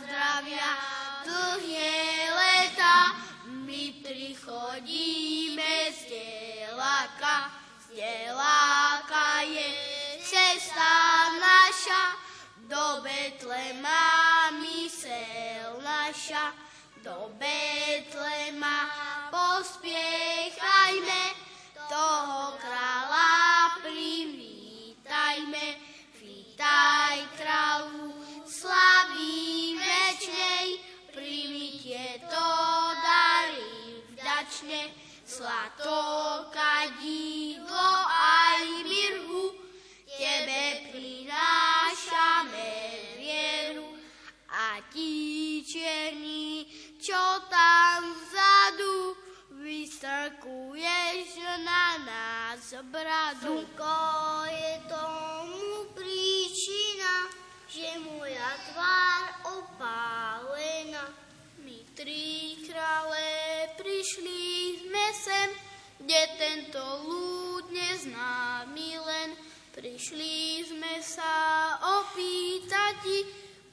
zdravia, 0.00 0.70
dlhé 1.22 1.96
leta, 2.34 3.14
my 3.46 3.84
prichodíme 4.02 5.74
z 5.94 6.00
delaka, 6.10 7.52
z 7.86 8.00
delaka 8.00 9.46
je 9.46 9.70
cesta 10.24 10.92
naša, 11.38 12.04
do 12.66 13.06
Betlema 13.06 14.50
mysel 14.58 15.78
naša, 15.84 16.50
do 17.06 17.30
Betlema 17.38 19.15
pospiechajme, 19.36 21.22
toho 21.92 22.56
kráľa 22.56 23.76
privítajme. 23.84 25.66
Vítaj 26.16 27.16
kráľu, 27.36 28.16
slaví 28.48 29.76
večnej, 29.76 30.80
primitie 31.12 32.24
to 32.24 32.48
darí 33.04 34.00
vďačne. 34.16 34.88
Zlato, 35.26 36.48
kadidlo 36.54 37.92
aj 38.08 38.62
mirhu, 38.88 39.52
tebe 40.16 40.96
prinášame 40.96 42.72
vieru. 43.20 44.00
A 44.48 44.80
ti 44.88 45.60
černí, 45.60 46.64
čo 46.96 47.35
Vystrkuješ 50.06 51.42
na 51.66 51.98
nás 52.06 52.62
bradu. 52.94 53.58
Slnko 53.58 53.98
je 54.46 54.74
tomu 54.86 55.90
príčina, 55.98 57.26
že 57.66 57.90
moja 58.06 58.54
tvár 58.70 59.26
opálená. 59.58 61.10
My 61.58 61.82
tri 61.98 62.54
krále 62.70 63.26
prišli 63.74 64.78
sme 64.86 65.06
sem, 65.10 65.50
kde 65.98 66.22
tento 66.38 66.82
ľud 67.02 67.66
neznámy 67.74 69.02
len. 69.02 69.34
Prišli 69.74 70.70
sme 70.70 71.02
sa 71.02 71.34
opýtať 71.82 73.02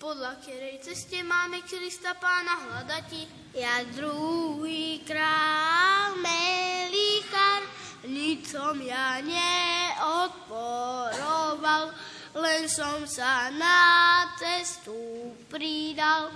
podľa 0.04 0.36
ktorej 0.44 0.84
ceste 0.84 1.24
máme 1.24 1.64
Krista 1.64 2.12
Pána 2.20 2.60
hľadať. 2.60 3.24
Ja 3.56 3.88
druhý 3.96 5.00
král, 5.08 6.20
melichár, 6.20 7.64
nič 8.12 8.52
som 8.52 8.76
ja 8.84 9.24
neodporoval, 9.24 11.96
len 12.36 12.68
som 12.68 13.08
sa 13.08 13.48
na 13.56 14.28
cestu 14.36 15.32
pridal, 15.48 16.36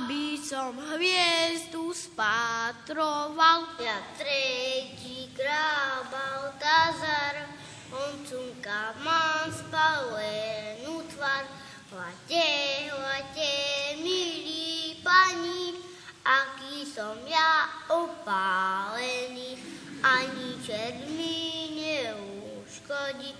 aby 0.00 0.40
som 0.40 0.72
hviezdu 0.96 1.92
spatroval. 1.92 3.68
Ja 3.84 4.00
tretí 4.16 5.28
král, 5.36 6.08
Baltazar, 6.08 7.52
on 7.92 8.16
cunka 8.24 8.96
mám 9.04 9.52
spalenú 9.52 11.04
tvar, 11.12 11.63
Hľadte, 11.94 12.50
hľadte, 12.90 13.54
milí 14.02 14.98
pani, 15.06 15.78
aký 16.26 16.82
som 16.82 17.14
ja 17.22 17.70
opálený, 17.86 19.54
ani 20.02 20.58
čert 20.66 21.06
mi 21.14 21.70
neuškodí. 21.78 23.30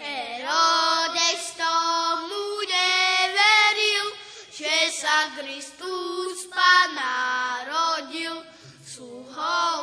Herodes 0.00 1.52
tomu 1.52 2.64
neveril, 2.64 4.06
že 4.56 4.88
sa 4.88 5.28
Kristus 5.36 6.48
Pán 6.48 6.96
narodil, 6.96 8.40
sluhou 8.88 9.28
do 9.36 9.77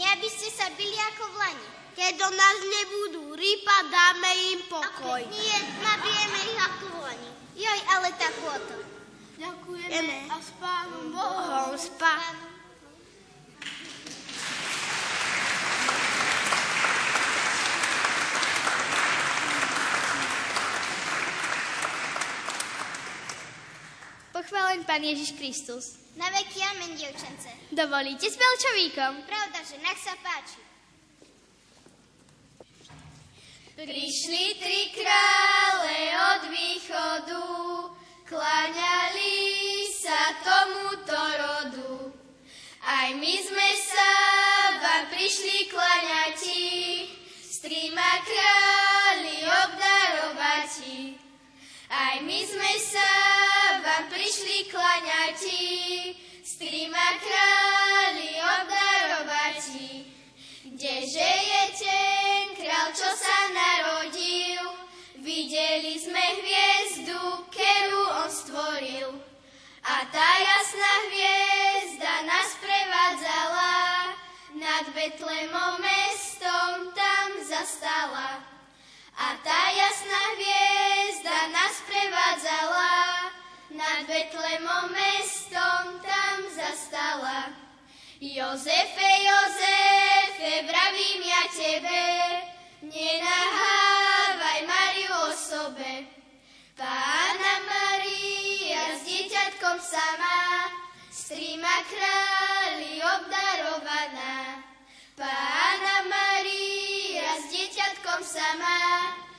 nie 0.00 0.08
aby 0.16 0.28
ste 0.32 0.48
sa 0.48 0.64
byli 0.72 0.96
ako 1.12 1.24
v 1.28 1.36
lani. 1.44 1.68
Keď 1.92 2.12
do 2.16 2.28
nás 2.32 2.56
nebudú 2.64 3.24
rýpať, 3.36 3.82
dáme 3.92 4.30
im 4.56 4.60
pokoj. 4.72 5.20
A 5.20 5.28
keď 5.28 5.36
nie, 5.36 5.58
nabijeme 5.84 6.38
ich 6.40 6.56
ako 6.56 6.84
v 6.88 6.98
lani. 7.04 7.30
Joj, 7.60 7.80
ale 7.92 8.08
tá 8.16 8.28
chôta. 8.40 8.76
Ďakujeme 9.36 10.16
a 10.32 10.36
s 10.40 10.50
pánom 10.56 11.04
Bohom. 11.12 11.76
S 11.76 11.92
pánom. 12.00 12.48
Pochválen 24.32 24.80
Pán 24.88 25.04
Ježiš 25.04 25.36
Kristus. 25.36 26.00
Na 26.20 26.28
veky 26.28 26.60
amen, 26.60 26.92
dievčence. 27.00 27.48
Dovolíte 27.72 28.28
s 28.28 28.36
Belčovíkom? 28.36 29.24
Pravda, 29.24 29.64
že 29.64 29.80
nech 29.80 29.96
sa 29.96 30.12
páči. 30.20 30.60
Prišli 33.72 34.44
tri 34.60 34.92
krále 34.92 35.96
od 36.12 36.42
východu, 36.52 37.48
kláňali 38.28 39.32
sa 39.96 40.36
tomuto 40.44 41.16
rodu. 41.16 42.12
Aj 42.84 43.16
my 43.16 43.34
sme 43.40 43.70
sa 43.80 44.12
vám 44.76 45.04
prišli 45.16 45.72
kláňati, 45.72 46.68
s 47.40 47.64
trima 47.64 48.20
králi 48.28 49.40
obdarovati. 49.48 51.16
Aj 51.88 52.20
my 52.20 52.40
sme 52.44 52.72
sa 52.76 53.08
vám 54.00 54.08
prišli 54.16 54.64
kláňati, 54.72 55.68
s 56.40 56.56
trima 56.56 57.20
králi 57.20 58.32
obdarovati. 58.32 60.08
Kdeže 60.72 61.32
je 61.44 61.64
ten 61.76 62.44
král, 62.56 62.96
čo 62.96 63.12
sa 63.12 63.52
narodil? 63.52 64.64
Videli 65.20 66.00
sme 66.00 66.16
hviezdu, 66.16 67.44
ktorú 67.52 68.24
on 68.24 68.30
stvoril. 68.32 69.20
A 69.84 69.96
tá 70.08 70.30
jasná 70.48 70.92
hviezda 71.12 72.24
nás 72.24 72.56
prevádzala, 72.56 73.72
nad 74.56 74.84
Betlemom 74.96 75.76
mestom 75.76 76.88
tam 76.96 77.28
zastala. 77.44 78.48
A 79.12 79.36
tá 79.44 79.62
jasná 79.76 80.22
hviezda 80.40 81.29
Betlemom 84.10 84.90
mestom 84.90 86.02
tam 86.02 86.42
zastala. 86.50 87.54
Jozefe, 88.18 89.10
Jozefe, 89.22 90.66
vravím 90.66 91.22
ja 91.22 91.44
tebe, 91.54 92.02
nenahávaj 92.90 94.60
Mariu 94.66 95.14
o 95.14 95.30
sobe. 95.30 96.10
Pána 96.74 97.54
Maria 97.70 98.98
s 98.98 99.06
dieťatkom 99.06 99.78
sama, 99.78 100.38
s 101.06 101.30
trima 101.30 101.78
králi 101.86 102.98
obdarovaná. 102.98 104.58
Pána 105.14 106.02
Maria 106.10 107.38
s 107.38 107.46
dieťatkom 107.46 108.26
sama, 108.26 108.74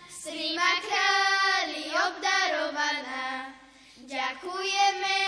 s 0.08 0.32
trima 0.32 0.72
králi 0.80 1.92
obdarovaná. 1.92 3.61
Ďakujeme 4.12 5.20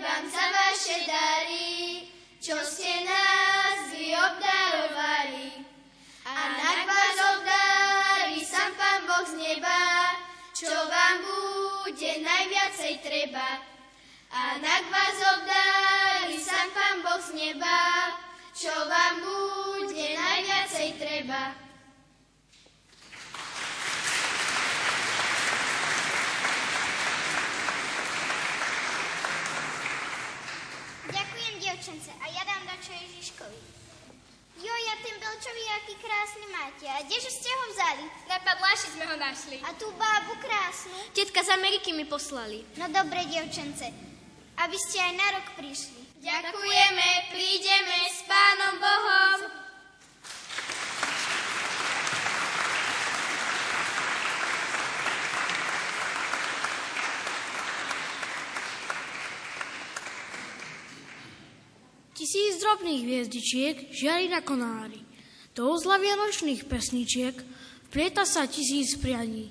vám 0.00 0.24
za 0.24 0.46
vaše 0.56 1.04
dary, 1.04 2.08
čo 2.40 2.56
ste 2.64 3.04
nás 3.04 3.92
vy 3.92 4.08
obdarovali. 4.08 5.60
A 6.24 6.36
nak 6.56 6.80
vás 6.88 7.16
obdarí 7.36 8.40
sám 8.40 8.72
Pán 8.72 9.04
Boh 9.04 9.28
z 9.28 9.36
neba, 9.36 9.80
čo 10.56 10.72
vám 10.72 11.20
bude 11.20 12.12
najviacej 12.24 13.04
treba. 13.04 13.60
A 14.32 14.56
nak 14.64 14.84
vás 14.88 15.16
obdarí 15.36 16.40
sám 16.40 16.72
Pán 16.72 17.04
Boh 17.04 17.20
z 17.20 17.36
neba, 17.36 18.16
čo 18.56 18.72
vám 18.72 19.20
bude 19.20 20.08
najviacej 20.16 20.88
treba. 20.96 21.52
Ďakujem, 31.12 31.54
dievčence, 31.60 32.10
a 32.24 32.26
dačo 32.82 32.98
Ježiškovi. 32.98 33.58
Jo, 34.58 34.74
ja 34.74 34.94
ten 35.06 35.14
Belčovi, 35.22 35.64
aký 35.78 35.94
krásny 36.02 36.46
máte. 36.50 36.86
A 36.90 36.98
kdeže 37.06 37.30
ste 37.30 37.46
ho 37.46 37.64
vzali? 37.70 38.04
Na 38.26 38.42
Padláši 38.42 38.88
sme 38.98 39.06
ho 39.06 39.16
našli. 39.22 39.62
A 39.62 39.70
tú 39.78 39.86
bábu 39.94 40.34
krásnu? 40.42 40.98
Tetka 41.14 41.46
z 41.46 41.54
Ameriky 41.54 41.94
mi 41.94 42.02
poslali. 42.10 42.66
No 42.74 42.90
dobre, 42.90 43.22
dievčence, 43.30 43.86
aby 44.58 44.76
ste 44.82 44.98
aj 44.98 45.12
na 45.14 45.28
rok 45.38 45.46
prišli. 45.54 46.26
Ďakujeme, 46.26 47.08
prídeme 47.30 47.98
s 48.10 48.18
Pánom 48.26 48.74
Bohom. 48.82 49.62
Tisíc 62.22 62.51
drobných 62.62 63.02
hviezdičiek 63.02 63.76
žiari 63.90 64.30
na 64.30 64.38
konári. 64.40 65.02
Do 65.52 65.74
uzla 65.74 65.98
vianočných 65.98 66.64
pesničiek 66.70 67.34
vplieta 67.90 68.22
sa 68.22 68.46
tisíc 68.46 68.94
prianí. 68.96 69.50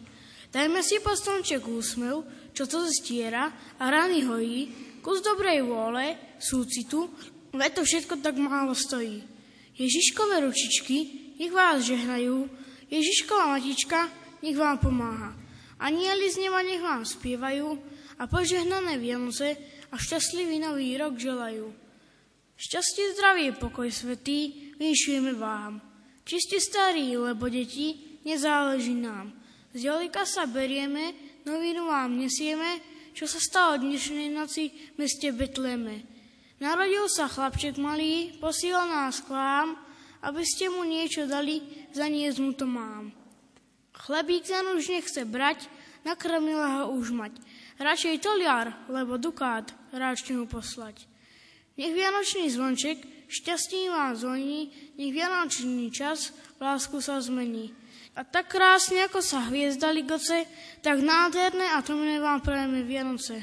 Dajme 0.51 0.79
si 0.81 1.03
po 1.03 1.11
stromček 1.11 1.63
úsmev, 1.67 2.23
čo 2.55 2.67
to 2.67 2.87
stiera 2.87 3.51
a 3.79 3.83
rany 3.87 4.23
hojí, 4.23 4.59
kus 5.03 5.19
dobrej 5.23 5.63
vôle, 5.67 6.15
súcitu, 6.39 7.11
veď 7.51 7.71
to 7.79 7.81
všetko 7.83 8.13
tak 8.19 8.35
málo 8.39 8.75
stojí. 8.75 9.23
Ježiškové 9.75 10.43
ručičky, 10.43 10.97
nech 11.39 11.51
vás 11.51 11.87
žehnajú, 11.87 12.47
Ježišková 12.91 13.55
matička, 13.55 14.11
nech 14.43 14.57
vám 14.59 14.77
pomáha. 14.83 15.31
Anieli 15.79 16.27
z 16.29 16.43
neba 16.43 16.61
nech 16.61 16.83
vám 16.83 17.07
spievajú 17.07 17.79
a 18.19 18.27
požehnané 18.27 18.99
Vianoce 18.99 19.57
a 19.89 19.95
šťastlivý 19.97 20.61
nový 20.61 20.99
rok 20.99 21.17
želajú. 21.17 21.80
Šťastie, 22.61 23.17
zdravie, 23.17 23.57
pokoj 23.57 23.89
svetý, 23.89 24.69
vyšujeme 24.77 25.33
vám. 25.33 25.81
Či 26.21 26.37
ste 26.45 26.57
starí, 26.61 27.09
lebo 27.17 27.49
deti, 27.49 28.21
nezáleží 28.21 28.93
nám. 28.93 29.33
Z 29.73 29.89
ďaleka 29.89 30.29
sa 30.29 30.45
berieme, 30.45 31.09
novinu 31.41 31.89
vám 31.89 32.13
nesieme, 32.13 32.77
čo 33.17 33.25
sa 33.25 33.41
stalo 33.41 33.81
dnešnej 33.81 34.29
noci 34.29 34.69
v 34.93 35.01
meste 35.01 35.33
Betleme. 35.33 36.05
Narodil 36.61 37.09
sa 37.09 37.25
chlapček 37.25 37.81
malý, 37.81 38.37
posiel 38.37 38.77
nás 38.77 39.25
k 39.25 39.33
vám, 39.33 39.73
aby 40.21 40.45
ste 40.45 40.69
mu 40.69 40.85
niečo 40.85 41.25
dali, 41.25 41.65
zaniesť 41.97 42.37
mu 42.45 42.53
to 42.53 42.69
mám. 42.69 43.09
Chlebík 44.05 44.45
za 44.45 44.61
už 44.61 44.85
nechce 44.85 45.25
brať, 45.25 45.65
nakrmila 46.05 46.85
ho 46.85 46.93
už 46.93 47.09
mať. 47.09 47.33
Radšej 47.81 48.21
toliar, 48.21 48.85
lebo 48.85 49.17
dukát 49.17 49.73
ráčte 49.89 50.37
mu 50.37 50.45
poslať. 50.45 51.09
Nech 51.81 51.97
Vianočný 51.97 52.45
zvonček 52.45 53.25
šťastný 53.25 53.89
vám 53.89 54.13
zvoní, 54.13 54.69
nech 55.01 55.09
Vianočný 55.09 55.89
čas 55.89 56.29
lásku 56.61 57.01
sa 57.01 57.17
zmení. 57.17 57.73
A 58.13 58.21
tak 58.21 58.53
krásne, 58.53 59.01
ako 59.01 59.17
sa 59.17 59.49
hviezda 59.49 59.89
ligoce, 59.89 60.45
tak 60.85 61.01
nádherné 61.01 61.73
a 61.73 61.81
trumné 61.81 62.21
vám 62.21 62.45
prajeme 62.45 62.85
Vianoce. 62.85 63.41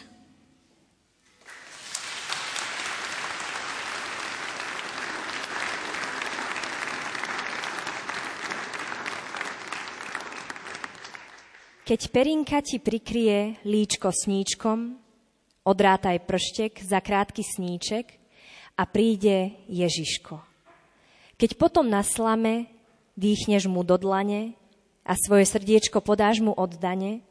Keď 11.82 12.00
perinka 12.14 12.62
ti 12.62 12.78
prikrie 12.78 13.58
líčko 13.66 14.14
sníčkom, 14.14 14.94
odrátaj 15.66 16.22
prštek 16.22 16.86
za 16.86 17.02
krátky 17.02 17.42
sníček 17.42 18.17
a 18.78 18.82
príde 18.86 19.58
Ježiško. 19.66 20.38
Keď 21.34 21.50
potom 21.58 21.90
na 21.90 22.06
slame 22.06 22.70
dýchneš 23.18 23.66
mu 23.66 23.82
do 23.82 23.98
dlane 23.98 24.54
a 25.02 25.18
svoje 25.18 25.50
srdiečko 25.50 25.98
podáš 25.98 26.38
mu 26.38 26.54
oddane, 26.54 27.26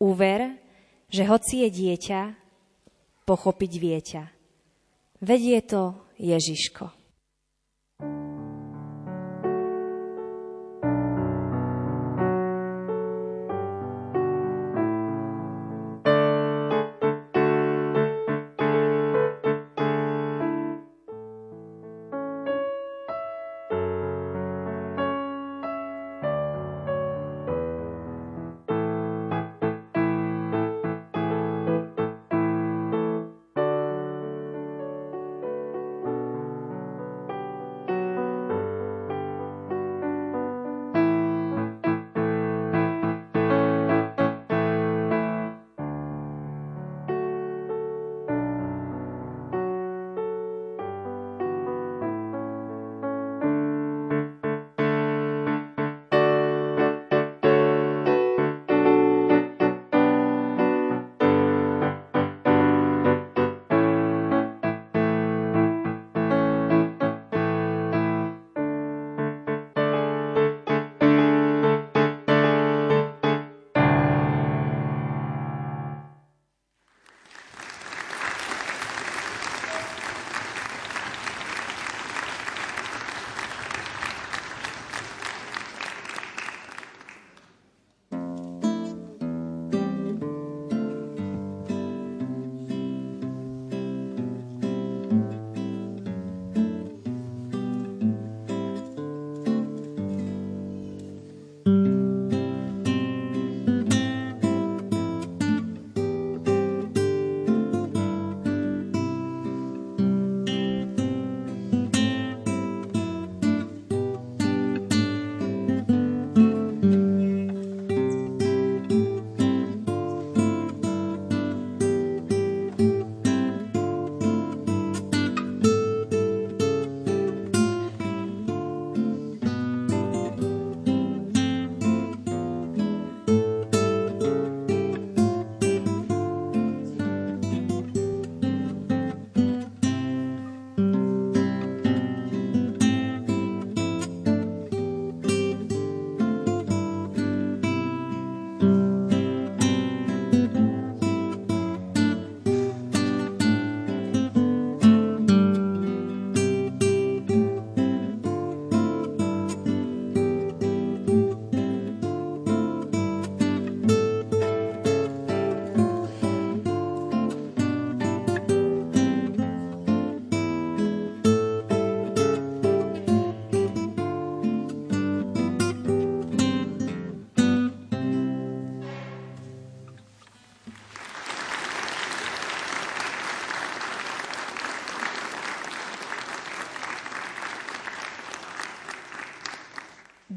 uver, 0.00 0.56
že 1.12 1.28
hoci 1.28 1.64
je 1.64 1.68
dieťa, 1.68 2.20
pochopiť 3.28 3.72
vieťa. 3.76 4.22
Vedie 5.20 5.60
to 5.60 5.92
Ježiško. 6.16 6.97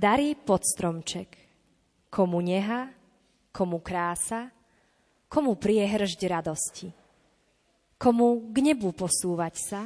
Dary 0.01 0.33
pod 0.33 0.65
stromček. 0.65 1.37
Komu 2.09 2.41
neha, 2.41 2.89
komu 3.53 3.77
krása, 3.77 4.49
komu 5.29 5.53
priehržď 5.53 6.21
radosti. 6.25 6.89
Komu 8.01 8.49
k 8.49 8.55
nebu 8.65 8.97
posúvať 8.97 9.55
sa, 9.61 9.81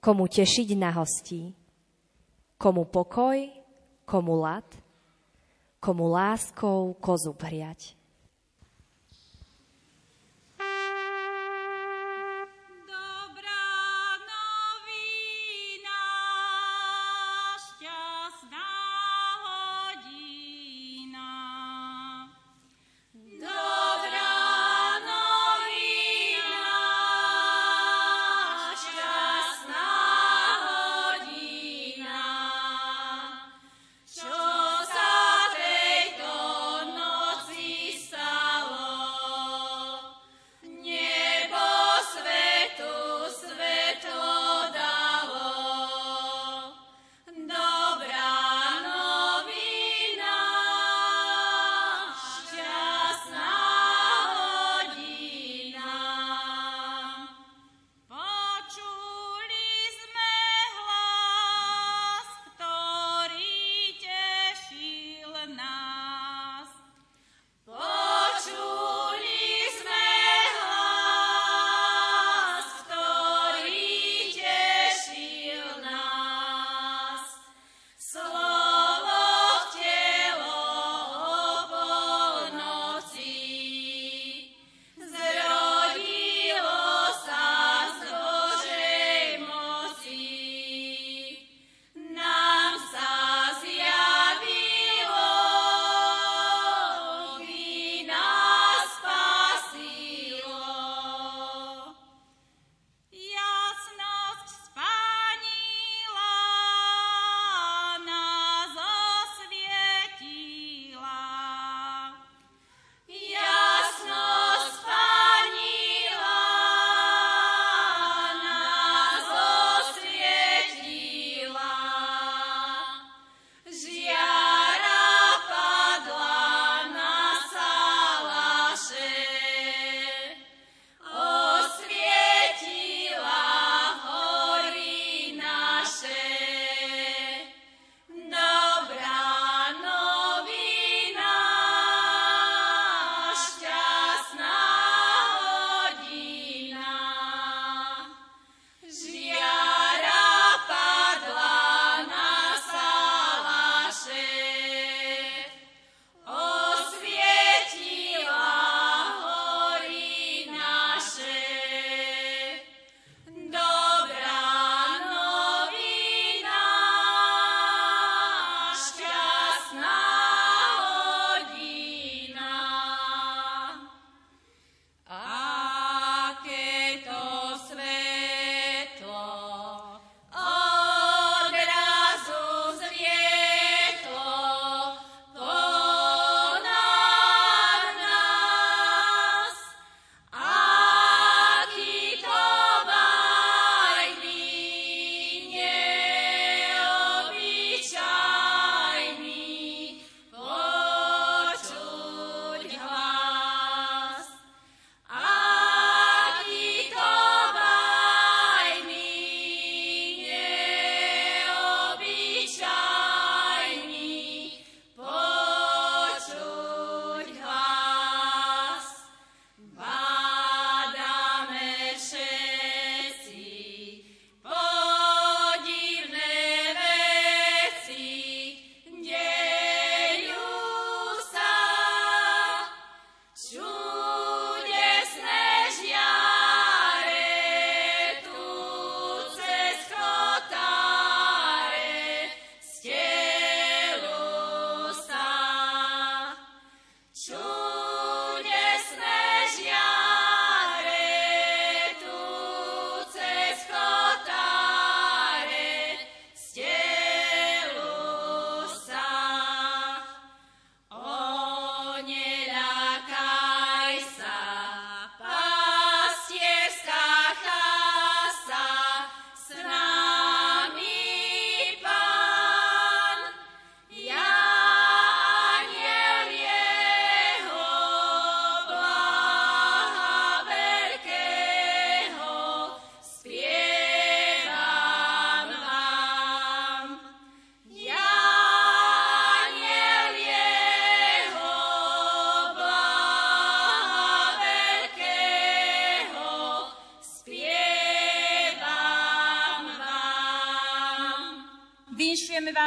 komu 0.00 0.24
tešiť 0.24 0.68
na 0.80 0.88
hostí. 0.96 1.52
Komu 2.56 2.88
pokoj, 2.88 3.36
komu 4.08 4.40
lad, 4.40 4.64
komu 5.84 6.08
láskou 6.08 6.96
kozu 6.96 7.36
priať. 7.36 7.92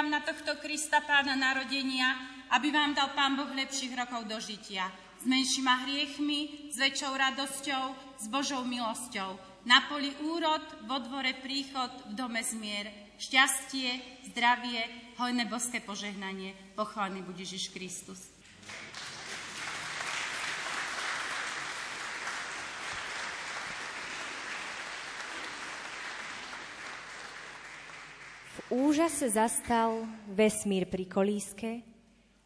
Na 0.10 0.26
tohto 0.26 0.58
Krista 0.58 1.06
pána 1.06 1.38
narodenia, 1.38 2.18
aby 2.50 2.74
vám 2.74 2.98
dal 2.98 3.14
Pán 3.14 3.38
Boh 3.38 3.54
lepších 3.54 3.94
rokov 3.94 4.26
do 4.26 4.42
žitia. 4.42 4.90
S 5.22 5.30
menšíma 5.30 5.86
hriechmi, 5.86 6.74
s 6.74 6.82
väčšou 6.82 7.14
radosťou, 7.14 7.86
s 8.18 8.26
Božou 8.26 8.66
milosťou. 8.66 9.38
Na 9.70 9.86
poli 9.86 10.10
úrod, 10.26 10.66
vo 10.90 10.98
dvore 10.98 11.38
príchod, 11.46 11.94
v 12.10 12.18
dome 12.18 12.42
zmier. 12.42 12.90
Šťastie, 13.22 14.02
zdravie, 14.34 14.82
hojné 15.22 15.46
boské 15.46 15.78
požehnanie. 15.84 16.58
Pochválený 16.74 17.22
bude 17.22 17.46
Ježiš 17.46 17.70
Kristus. 17.70 18.39
Úžase 28.70 29.34
zastal 29.34 30.06
vesmír 30.30 30.86
pri 30.86 31.06
kolíske 31.10 31.82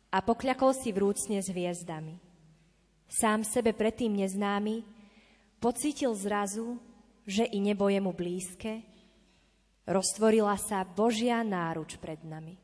a 0.08 0.24
pokľakol 0.24 0.72
si 0.72 0.96
vrúcne 0.96 1.44
s 1.44 1.52
hviezdami. 1.52 2.16
Sám 3.12 3.44
sebe 3.44 3.76
predtým 3.76 4.16
neznámy 4.16 4.88
pocítil 5.60 6.16
zrazu, 6.16 6.80
že 7.28 7.44
i 7.44 7.60
nebo 7.60 7.92
je 7.92 8.00
mu 8.00 8.16
blízke, 8.16 8.84
roztvorila 9.84 10.56
sa 10.56 10.88
Božia 10.88 11.44
náruč 11.44 12.00
pred 12.00 12.20
nami. 12.24 12.63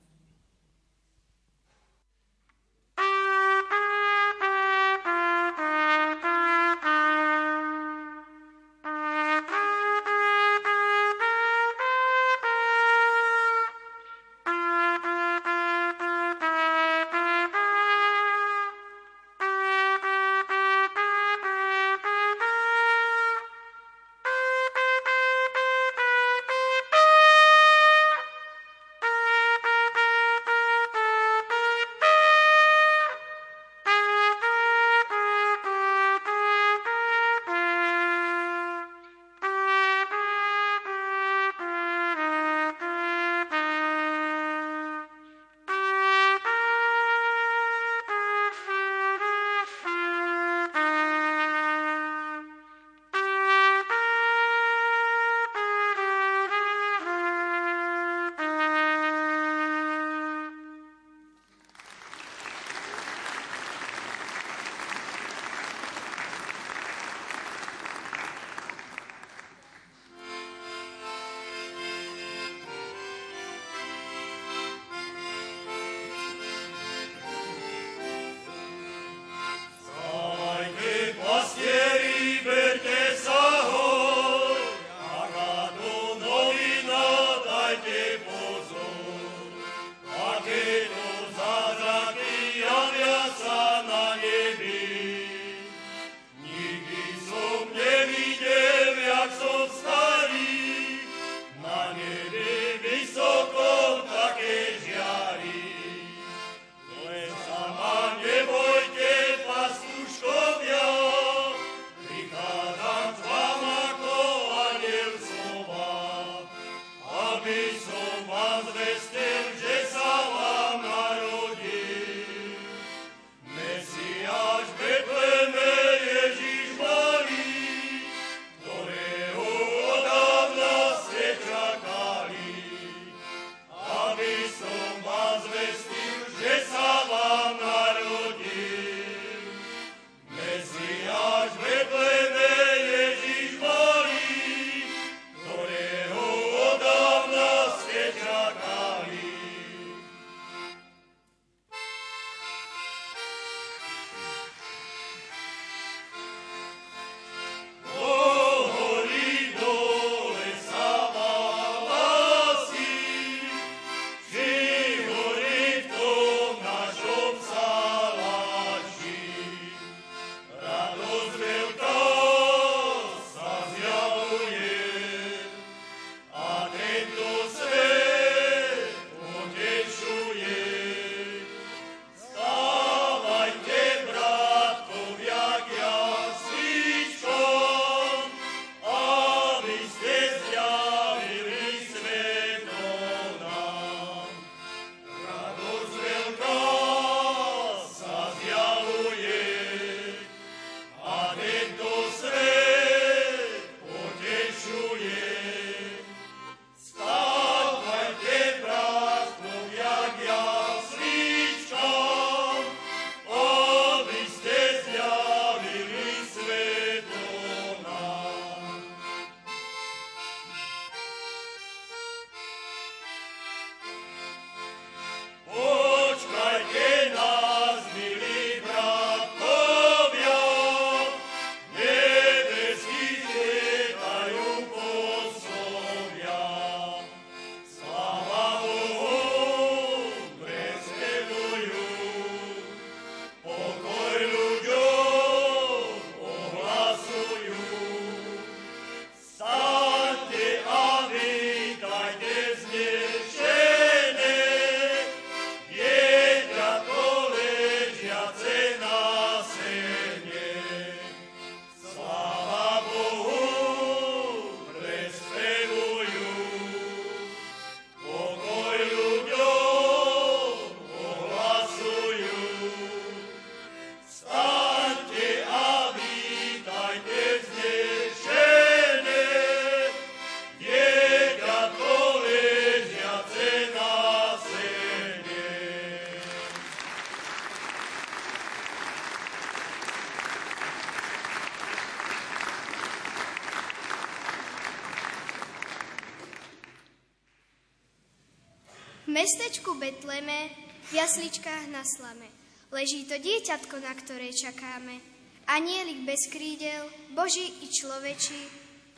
Betleme, 300.20 300.51
v 300.91 300.99
jasličkách 300.99 301.72
na 301.72 301.80
slame, 301.88 302.28
leží 302.76 303.07
to 303.07 303.15
dieťatko, 303.15 303.80
na 303.80 303.95
ktoré 303.95 304.36
čakáme. 304.36 304.99
Anielik 305.47 306.03
bez 306.03 306.28
krídel, 306.28 306.91
Boží 307.15 307.47
i 307.63 307.72
človečí, 307.72 308.36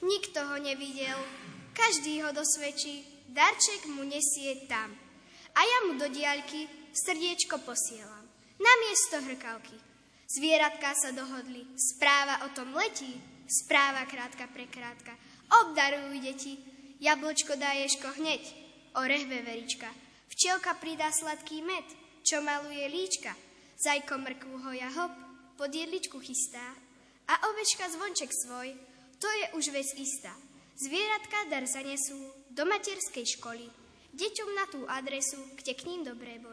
nikto 0.01 0.41
ho 0.41 0.57
nevidel, 0.57 1.21
každý 1.77 2.25
ho 2.25 2.33
dosvedčí, 2.33 3.05
darček 3.29 3.85
mu 3.93 4.01
nesie 4.01 4.65
tam. 4.65 4.89
A 5.53 5.61
ja 5.61 5.77
mu 5.85 6.01
do 6.01 6.09
diaľky 6.09 6.65
srdiečko 6.89 7.61
posielam. 7.69 8.25
Na 8.57 8.73
miesto 8.81 9.21
hrkalky. 9.21 9.77
Zvieratká 10.25 10.97
sa 10.97 11.13
dohodli, 11.13 11.69
správa 11.77 12.49
o 12.49 12.57
tom 12.57 12.73
letí, 12.73 13.13
správa 13.45 14.09
krátka 14.09 14.49
pre 14.49 14.65
krátka. 14.65 15.13
Obdarujú 15.69 16.17
deti, 16.17 16.57
jablčko 16.97 17.61
daješko 17.61 18.09
hneď, 18.17 18.41
orech 18.97 19.29
veverička. 19.29 20.00
Včielka 20.41 20.73
pridá 20.73 21.05
sladký 21.13 21.61
med, 21.61 21.85
čo 22.25 22.41
maluje 22.41 22.81
líčka. 22.89 23.29
Zajko 23.77 24.17
mrkvu 24.17 24.57
hoja 24.65 24.89
hop, 24.89 25.13
pod 25.53 25.69
jedličku 25.69 26.17
chystá. 26.17 26.65
A 27.29 27.45
ovečka 27.45 27.85
zvonček 27.85 28.33
svoj, 28.33 28.73
to 29.21 29.29
je 29.29 29.45
už 29.53 29.69
vec 29.69 29.85
istá. 30.01 30.33
Zvieratka 30.81 31.45
dar 31.45 31.61
zanesú 31.69 32.17
do 32.49 32.65
materskej 32.65 33.37
školy. 33.37 33.69
Deťom 34.17 34.49
na 34.57 34.65
tú 34.65 34.81
adresu, 34.89 35.37
kde 35.61 35.77
k 35.77 35.85
ním 35.85 36.09
dobré 36.09 36.41
boli. 36.41 36.50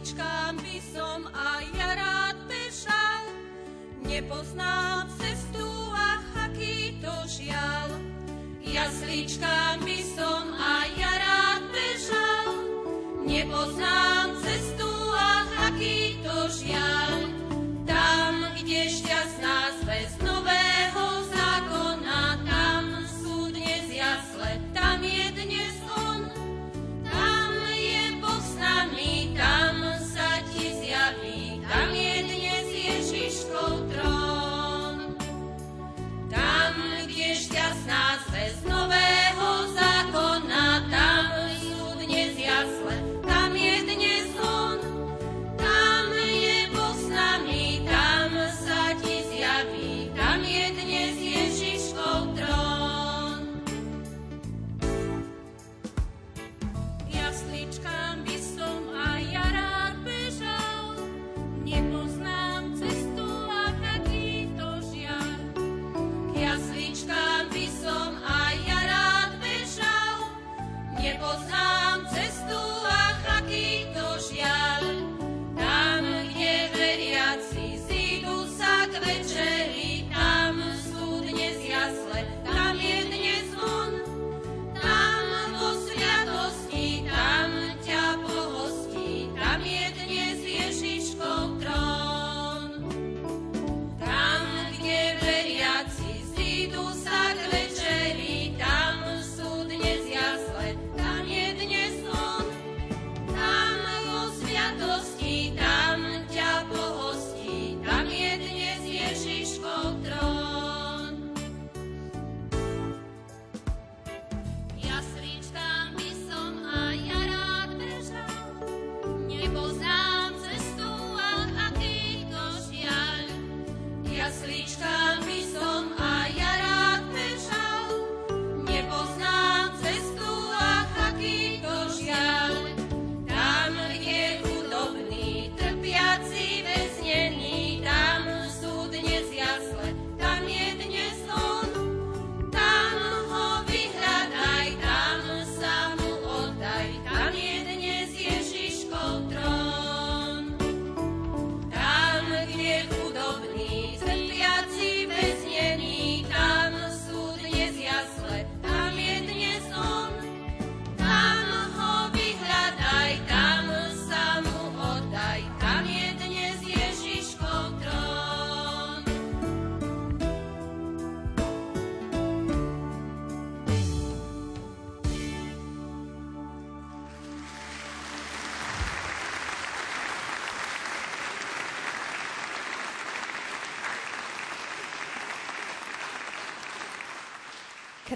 Uličkám 0.00 0.56
by 0.56 0.76
som 0.80 1.28
aj 1.28 1.64
ja 1.76 1.92
rád 1.92 2.36
pešal, 2.48 3.36
nepoznám 4.00 5.12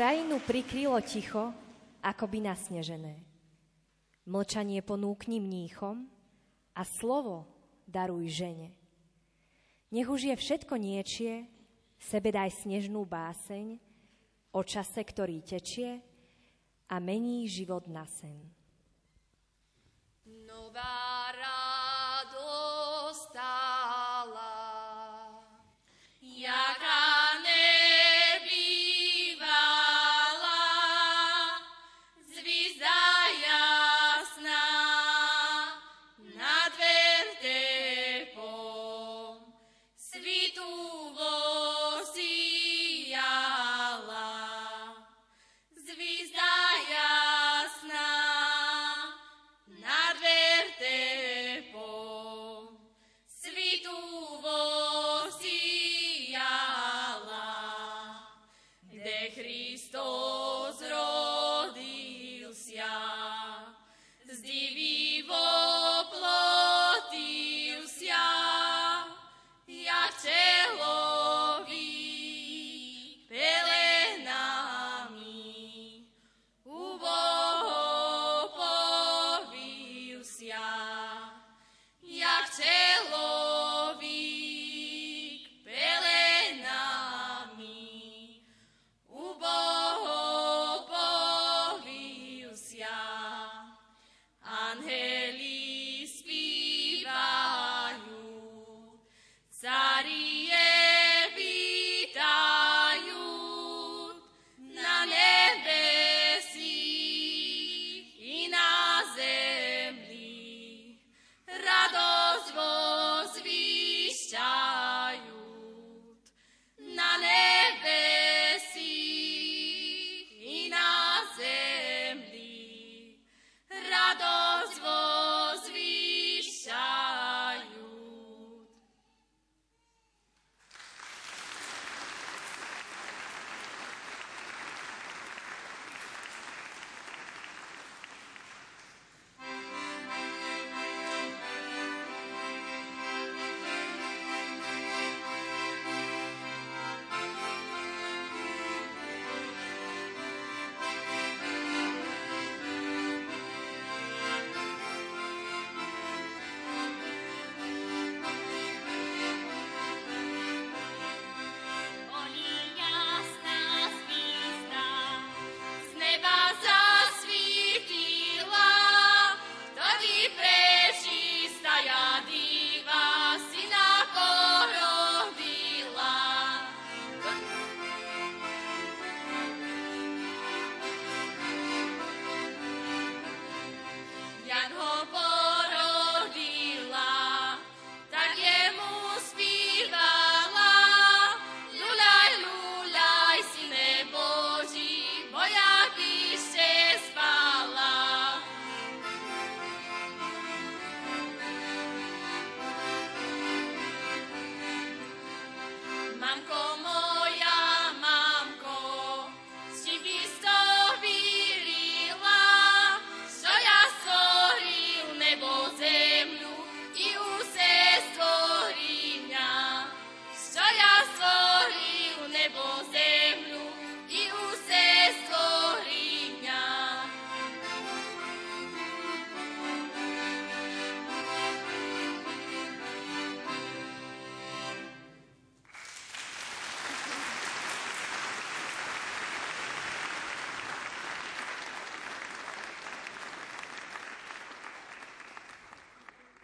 Krajinu 0.05 0.37
prikrylo 0.37 1.01
ticho, 1.01 1.49
akoby 2.05 2.45
nasnežené. 2.45 3.25
Mlčanie 4.29 4.85
ponúkni 4.85 5.41
mníchom 5.41 6.05
a 6.77 6.85
slovo 6.85 7.49
daruj 7.89 8.29
žene. 8.29 8.77
Nech 9.89 10.05
už 10.05 10.29
je 10.29 10.37
všetko 10.37 10.77
niečie, 10.77 11.49
sebe 11.97 12.29
daj 12.37 12.53
snežnú 12.53 13.09
báseň 13.09 13.81
o 14.53 14.61
čase, 14.61 15.01
ktorý 15.01 15.41
tečie 15.41 16.05
a 16.93 17.01
mení 17.01 17.49
život 17.49 17.89
na 17.89 18.05
sen. 18.05 18.37
Nová 20.45 21.33
radosť 21.33 23.25
stála, 23.33 24.53
jaká 26.21 26.93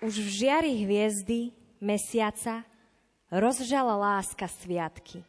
už 0.00 0.16
v 0.16 0.28
žiari 0.28 0.72
hviezdy 0.84 1.52
mesiaca 1.76 2.64
rozžala 3.28 3.96
láska 3.96 4.48
sviatky. 4.48 5.20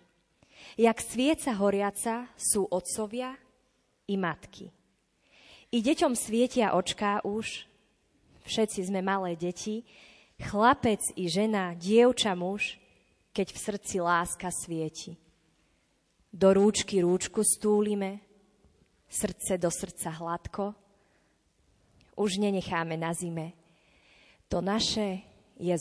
Jak 0.79 1.03
svieca 1.03 1.51
horiaca 1.51 2.31
sú 2.39 2.67
otcovia 2.71 3.35
i 4.07 4.15
matky. 4.15 4.71
I 5.71 5.79
deťom 5.79 6.15
svietia 6.15 6.75
očká 6.75 7.23
už, 7.23 7.67
všetci 8.47 8.91
sme 8.91 8.99
malé 9.03 9.35
deti, 9.35 9.83
chlapec 10.39 10.99
i 11.15 11.27
žena, 11.27 11.75
dievča 11.75 12.35
muž, 12.35 12.79
keď 13.31 13.47
v 13.55 13.57
srdci 13.59 13.95
láska 14.03 14.51
svieti. 14.51 15.15
Do 16.31 16.51
rúčky 16.55 17.03
rúčku 17.03 17.43
stúlime, 17.43 18.23
srdce 19.07 19.59
do 19.59 19.67
srdca 19.71 20.11
hladko, 20.15 20.75
už 22.15 22.39
nenecháme 22.39 22.95
na 22.95 23.11
zime. 23.15 23.60
To 24.51 24.61
naše 24.61 25.17
je 25.59 25.77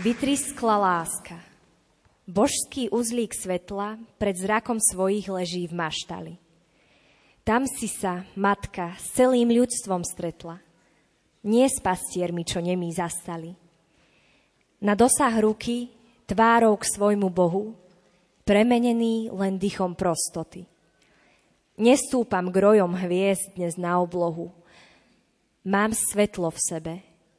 Vytriskla 0.00 0.80
láska. 0.80 1.36
Božský 2.24 2.88
uzlík 2.88 3.36
svetla 3.36 4.00
pred 4.16 4.32
zrakom 4.32 4.80
svojich 4.80 5.28
leží 5.28 5.68
v 5.68 5.76
maštali. 5.76 6.34
Tam 7.44 7.68
si 7.68 7.84
sa, 7.84 8.24
matka, 8.32 8.96
s 8.96 9.12
celým 9.12 9.52
ľudstvom 9.52 10.00
stretla. 10.00 10.56
Nie 11.44 11.68
s 11.68 11.84
pastiermi, 11.84 12.48
čo 12.48 12.64
nemí 12.64 12.88
zastali. 12.96 13.52
Na 14.80 14.96
dosah 14.96 15.36
ruky, 15.36 15.92
tvárou 16.24 16.80
k 16.80 16.88
svojmu 16.96 17.28
Bohu, 17.28 17.76
premenený 18.48 19.28
len 19.36 19.60
dychom 19.60 19.92
prostoty. 19.92 20.64
Nestúpam 21.76 22.48
k 22.48 22.56
hviezd 23.04 23.52
dnes 23.52 23.76
na 23.76 24.00
oblohu. 24.00 24.48
Mám 25.68 25.92
svetlo 25.92 26.48
v 26.48 26.60
sebe. 26.72 26.94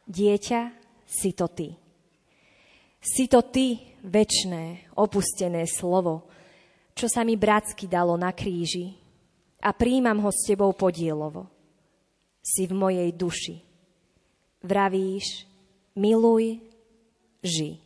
Dieťa, 0.06 0.70
si 1.10 1.34
to 1.34 1.50
ty. 1.50 1.82
Si 3.02 3.26
to 3.26 3.42
ty, 3.42 3.98
večné, 4.06 4.94
opustené 4.94 5.66
slovo, 5.66 6.30
čo 6.94 7.10
sa 7.10 7.26
mi 7.26 7.34
bratsky 7.34 7.90
dalo 7.90 8.14
na 8.14 8.30
kríži 8.30 8.94
a 9.58 9.74
príjmam 9.74 10.22
ho 10.22 10.30
s 10.30 10.46
tebou 10.46 10.70
podielovo. 10.78 11.50
Si 12.46 12.70
v 12.70 12.74
mojej 12.78 13.10
duši. 13.14 13.58
Vravíš, 14.62 15.50
miluj, 15.98 16.62
ži. 17.42 17.82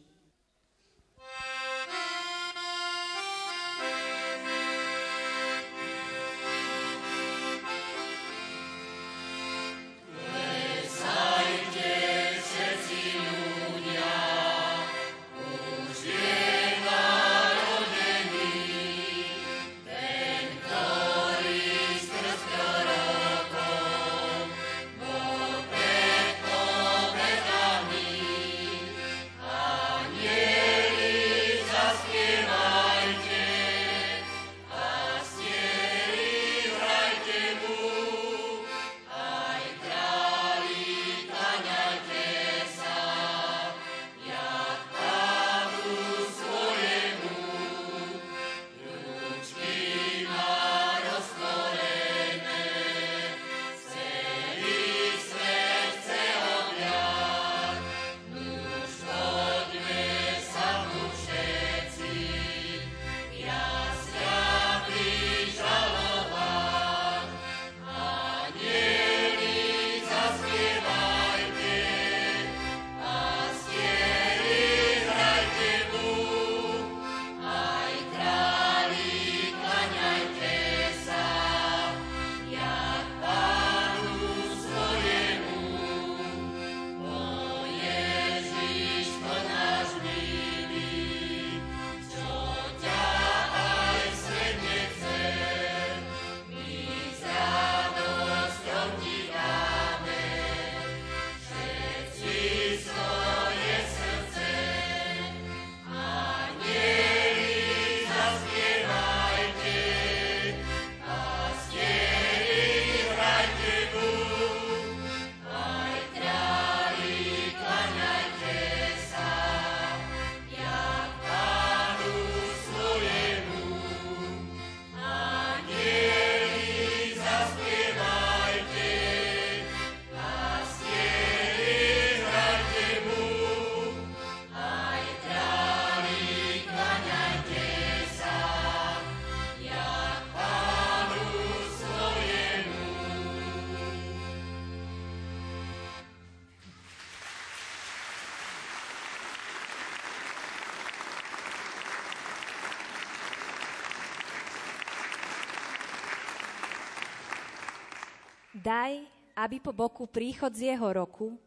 Daj, 158.66 158.98
aby 159.38 159.62
po 159.62 159.70
boku 159.70 160.10
príchod 160.10 160.50
z 160.50 160.74
jeho 160.74 160.90
roku 160.90 161.38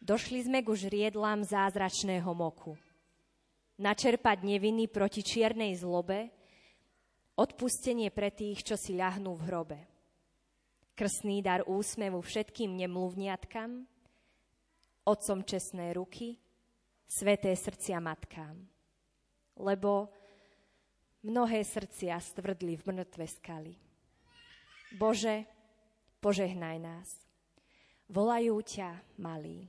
došli 0.00 0.48
sme 0.48 0.64
ku 0.64 0.72
žriedlám 0.72 1.44
zázračného 1.44 2.32
moku. 2.32 2.72
Načerpať 3.76 4.48
neviny 4.48 4.88
proti 4.88 5.20
čiernej 5.20 5.76
zlobe, 5.76 6.32
odpustenie 7.36 8.08
pre 8.08 8.32
tých, 8.32 8.64
čo 8.64 8.80
si 8.80 8.96
ľahnú 8.96 9.36
v 9.36 9.44
hrobe. 9.44 9.80
Krstný 10.96 11.44
dar 11.44 11.68
úsmevu 11.68 12.24
všetkým 12.24 12.80
nemluvniatkam, 12.80 13.84
otcom 15.04 15.44
čestné 15.44 15.92
ruky, 15.92 16.40
sveté 17.04 17.52
srdcia 17.52 18.00
matkám. 18.00 18.56
Lebo 19.52 20.08
mnohé 21.28 21.60
srdcia 21.60 22.16
stvrdli 22.24 22.80
v 22.80 22.84
mŕtve 22.88 23.28
skaly. 23.28 23.76
Bože, 24.96 25.57
požehnaj 26.18 26.76
nás. 26.82 27.08
Volajú 28.10 28.58
ťa, 28.64 29.02
malý. 29.20 29.68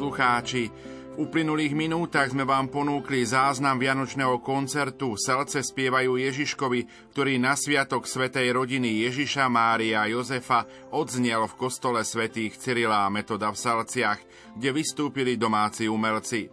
Poslucháči, 0.00 0.72
v 1.12 1.28
uplynulých 1.28 1.76
minútach 1.76 2.32
sme 2.32 2.48
vám 2.48 2.72
ponúkli 2.72 3.20
záznam 3.20 3.76
vianočného 3.76 4.40
koncertu 4.40 5.12
Selce 5.12 5.60
spievajú 5.60 6.16
Ježiškovi, 6.16 7.12
ktorý 7.12 7.36
na 7.36 7.52
sviatok 7.52 8.08
Svetej 8.08 8.48
rodiny 8.56 9.04
Ježiša, 9.04 9.52
Mária 9.52 10.00
a 10.00 10.08
Jozefa 10.08 10.64
odznel 10.96 11.44
v 11.52 11.58
kostole 11.60 12.00
svätých 12.00 12.56
Cyrila 12.56 13.04
a 13.04 13.12
Metoda 13.12 13.52
v 13.52 13.60
Salciach, 13.60 14.24
kde 14.56 14.72
vystúpili 14.72 15.36
domáci 15.36 15.84
umelci. 15.84 16.48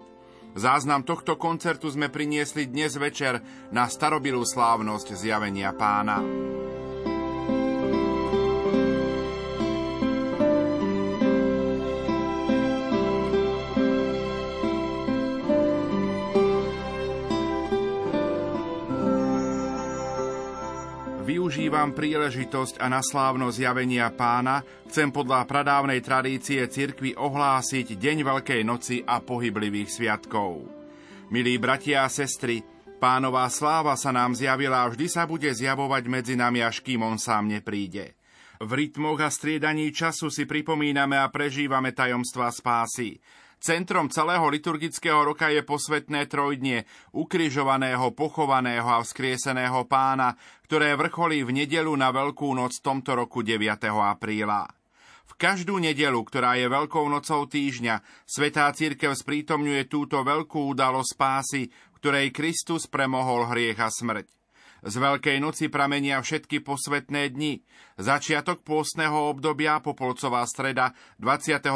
Záznam 0.51 1.07
tohto 1.07 1.39
koncertu 1.39 1.87
sme 1.87 2.11
priniesli 2.11 2.67
dnes 2.67 2.99
večer 2.99 3.39
na 3.71 3.87
starobilú 3.87 4.43
slávnosť 4.43 5.15
zjavenia 5.15 5.71
pána. 5.71 6.19
Využívam 21.77 21.93
príležitosť 21.93 22.81
a 22.81 22.89
na 22.89 23.05
slávno 23.05 23.53
zjavenia 23.53 24.09
pána 24.09 24.65
chcem 24.89 25.13
podľa 25.13 25.45
pradávnej 25.45 26.01
tradície 26.01 26.65
cirkvi 26.65 27.13
ohlásiť 27.13 27.93
Deň 27.93 28.25
Veľkej 28.25 28.61
noci 28.65 29.05
a 29.05 29.21
pohyblivých 29.21 29.85
sviatkov. 29.85 30.65
Milí 31.29 31.61
bratia 31.61 32.01
a 32.01 32.09
sestry, 32.09 32.65
Pánová 32.97 33.45
sláva 33.53 33.93
sa 33.93 34.09
nám 34.09 34.33
zjavila 34.33 34.81
a 34.81 34.89
vždy 34.89 35.05
sa 35.05 35.29
bude 35.29 35.53
zjavovať 35.53 36.03
medzi 36.09 36.33
nami, 36.33 36.65
až 36.65 36.81
kým 36.81 37.05
on 37.05 37.21
sám 37.21 37.45
nepríde. 37.45 38.17
V 38.57 38.73
rytmoch 38.73 39.21
a 39.21 39.29
striedaní 39.29 39.93
času 39.93 40.33
si 40.33 40.49
pripomíname 40.49 41.13
a 41.13 41.29
prežívame 41.29 41.93
tajomstva 41.93 42.49
spásy. 42.49 43.21
Centrom 43.57 44.05
celého 44.13 44.45
liturgického 44.53 45.25
roka 45.25 45.49
je 45.49 45.65
posvetné 45.65 46.29
trojdnie 46.29 46.85
ukrižovaného, 47.17 48.13
pochovaného 48.13 48.85
a 48.85 49.01
vzkrieseného 49.01 49.89
pána, 49.89 50.37
ktoré 50.69 50.93
vrcholí 50.93 51.41
v 51.41 51.65
nedelu 51.65 51.89
na 51.97 52.13
Veľkú 52.13 52.53
noc 52.53 52.77
tomto 52.85 53.17
roku 53.17 53.41
9. 53.41 53.65
apríla. 53.89 54.69
V 55.27 55.33
každú 55.35 55.81
nedelu, 55.81 56.21
ktorá 56.21 56.53
je 56.55 56.69
Veľkou 56.69 57.09
nocou 57.09 57.49
týždňa, 57.49 58.25
Svetá 58.29 58.69
církev 58.69 59.17
sprítomňuje 59.17 59.89
túto 59.89 60.21
veľkú 60.21 60.77
udalosť 60.77 61.09
spásy, 61.17 61.61
ktorej 61.97 62.29
Kristus 62.29 62.85
premohol 62.85 63.49
hriech 63.49 63.81
a 63.81 63.89
smrť. 63.89 64.29
Z 64.85 64.95
Veľkej 65.01 65.41
noci 65.41 65.73
pramenia 65.73 66.21
všetky 66.21 66.61
posvetné 66.61 67.33
dni. 67.33 67.59
Začiatok 67.97 68.61
pôstneho 68.61 69.33
obdobia 69.33 69.81
Popolcová 69.81 70.45
streda 70.45 70.93
22. 71.17 71.73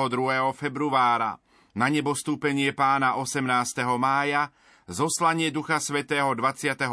februára. 0.54 1.42
Na 1.72 1.88
nebostúpenie 1.88 2.76
pána 2.76 3.16
18. 3.16 3.48
mája, 3.96 4.52
zoslanie 4.92 5.56
Ducha 5.56 5.80
Svetého 5.80 6.28
28. 6.36 6.84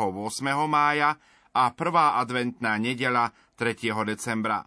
mája 0.71 1.19
a 1.51 1.75
prvá 1.75 2.15
adventná 2.23 2.79
nedela 2.79 3.35
3. 3.59 3.75
decembra. 4.07 4.63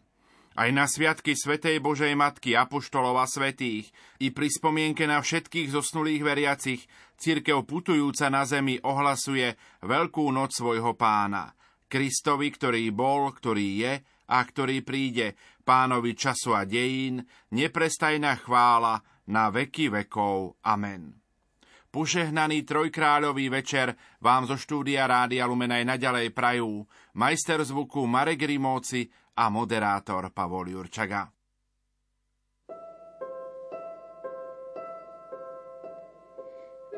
Aj 0.52 0.68
na 0.76 0.84
sviatky 0.84 1.32
Svetej 1.32 1.80
Božej 1.80 2.12
Matky 2.20 2.60
Apoštolova 2.60 3.24
Svetých 3.24 3.88
i 4.20 4.36
pri 4.36 4.52
spomienke 4.52 5.08
na 5.08 5.24
všetkých 5.24 5.72
zosnulých 5.72 6.28
veriacich 6.28 6.84
církev 7.16 7.64
putujúca 7.64 8.28
na 8.28 8.44
zemi 8.44 8.84
ohlasuje 8.84 9.56
Veľkú 9.80 10.28
noc 10.28 10.52
svojho 10.52 10.92
pána. 11.00 11.56
Kristovi, 11.88 12.52
ktorý 12.52 12.92
bol, 12.92 13.32
ktorý 13.32 13.68
je 13.80 13.94
a 14.28 14.44
ktorý 14.44 14.84
príde, 14.84 15.40
pánovi 15.64 16.20
času 16.20 16.52
a 16.52 16.68
dejín, 16.68 17.24
neprestajná 17.56 18.44
chvála 18.44 19.00
na 19.30 19.52
veky 19.52 19.92
vekov. 19.92 20.58
Amen. 20.66 21.22
Požehnaný 21.92 22.64
trojkráľový 22.64 23.52
večer 23.52 23.92
vám 24.24 24.48
zo 24.48 24.56
štúdia 24.56 25.04
Rádia 25.12 25.44
Lumenaj 25.44 25.84
naďalej 25.84 26.32
prajú 26.32 26.88
majster 27.20 27.60
zvuku 27.60 28.08
Marek 28.08 28.48
Rimóci 28.48 29.12
a 29.36 29.52
moderátor 29.52 30.32
Pavol 30.32 30.72
Jurčaga. 30.72 31.28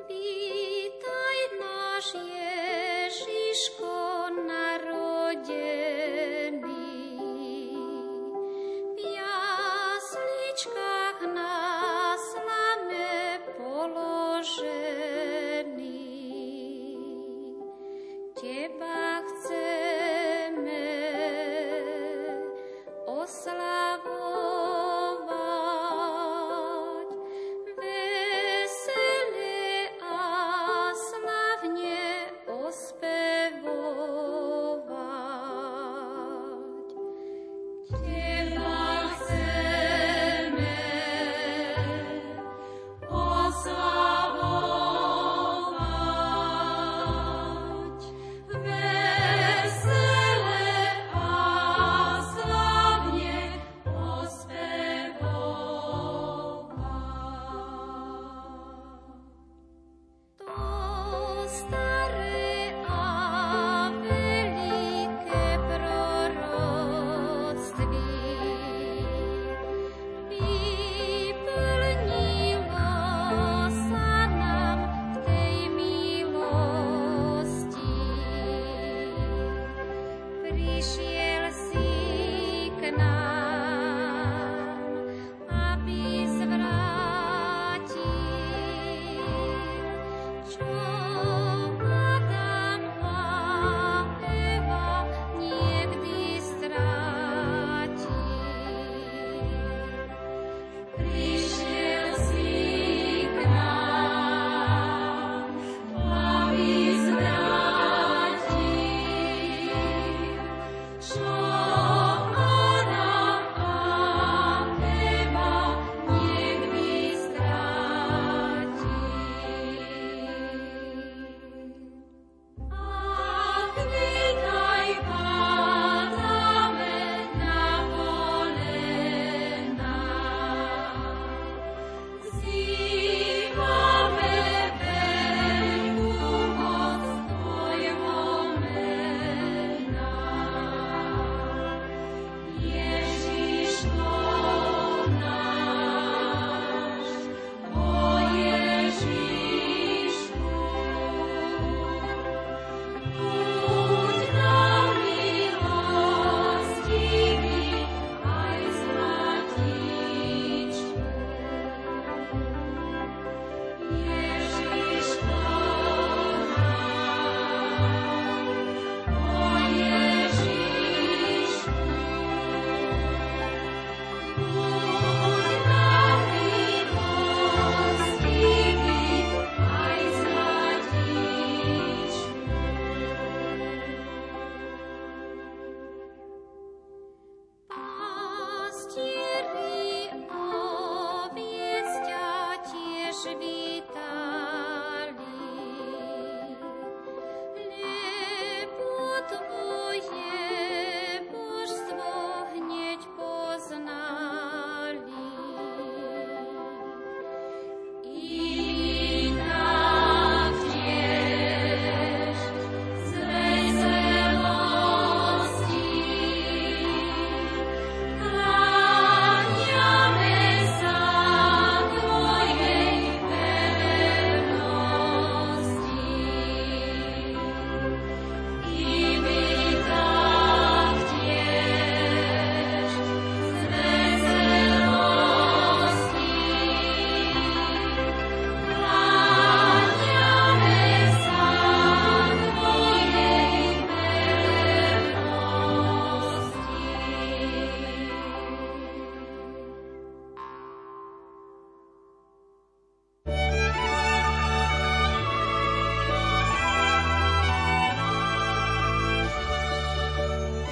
Vítaj 0.03 0.42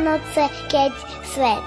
Vianoce, 0.00 0.48
keď 0.72 0.96
svet 1.28 1.64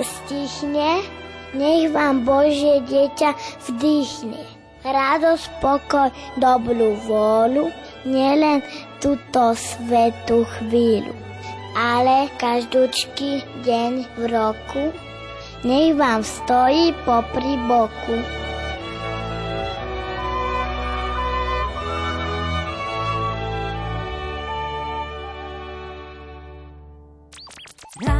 stichne, 0.00 1.04
nech 1.52 1.92
vám 1.92 2.24
Božie 2.24 2.80
dieťa 2.80 3.36
vdýchne. 3.68 4.40
Radosť, 4.88 5.60
pokoj, 5.60 6.08
dobrú 6.40 6.96
vôľu, 7.04 7.68
nielen 8.08 8.64
túto 9.04 9.52
svetú 9.52 10.48
chvíľu, 10.56 11.12
ale 11.76 12.32
každúčky 12.40 13.44
deň 13.68 13.92
v 14.16 14.22
roku, 14.32 14.88
nech 15.60 15.92
vám 15.92 16.24
stojí 16.24 16.88
popri 17.04 17.60
boku. 17.68 18.43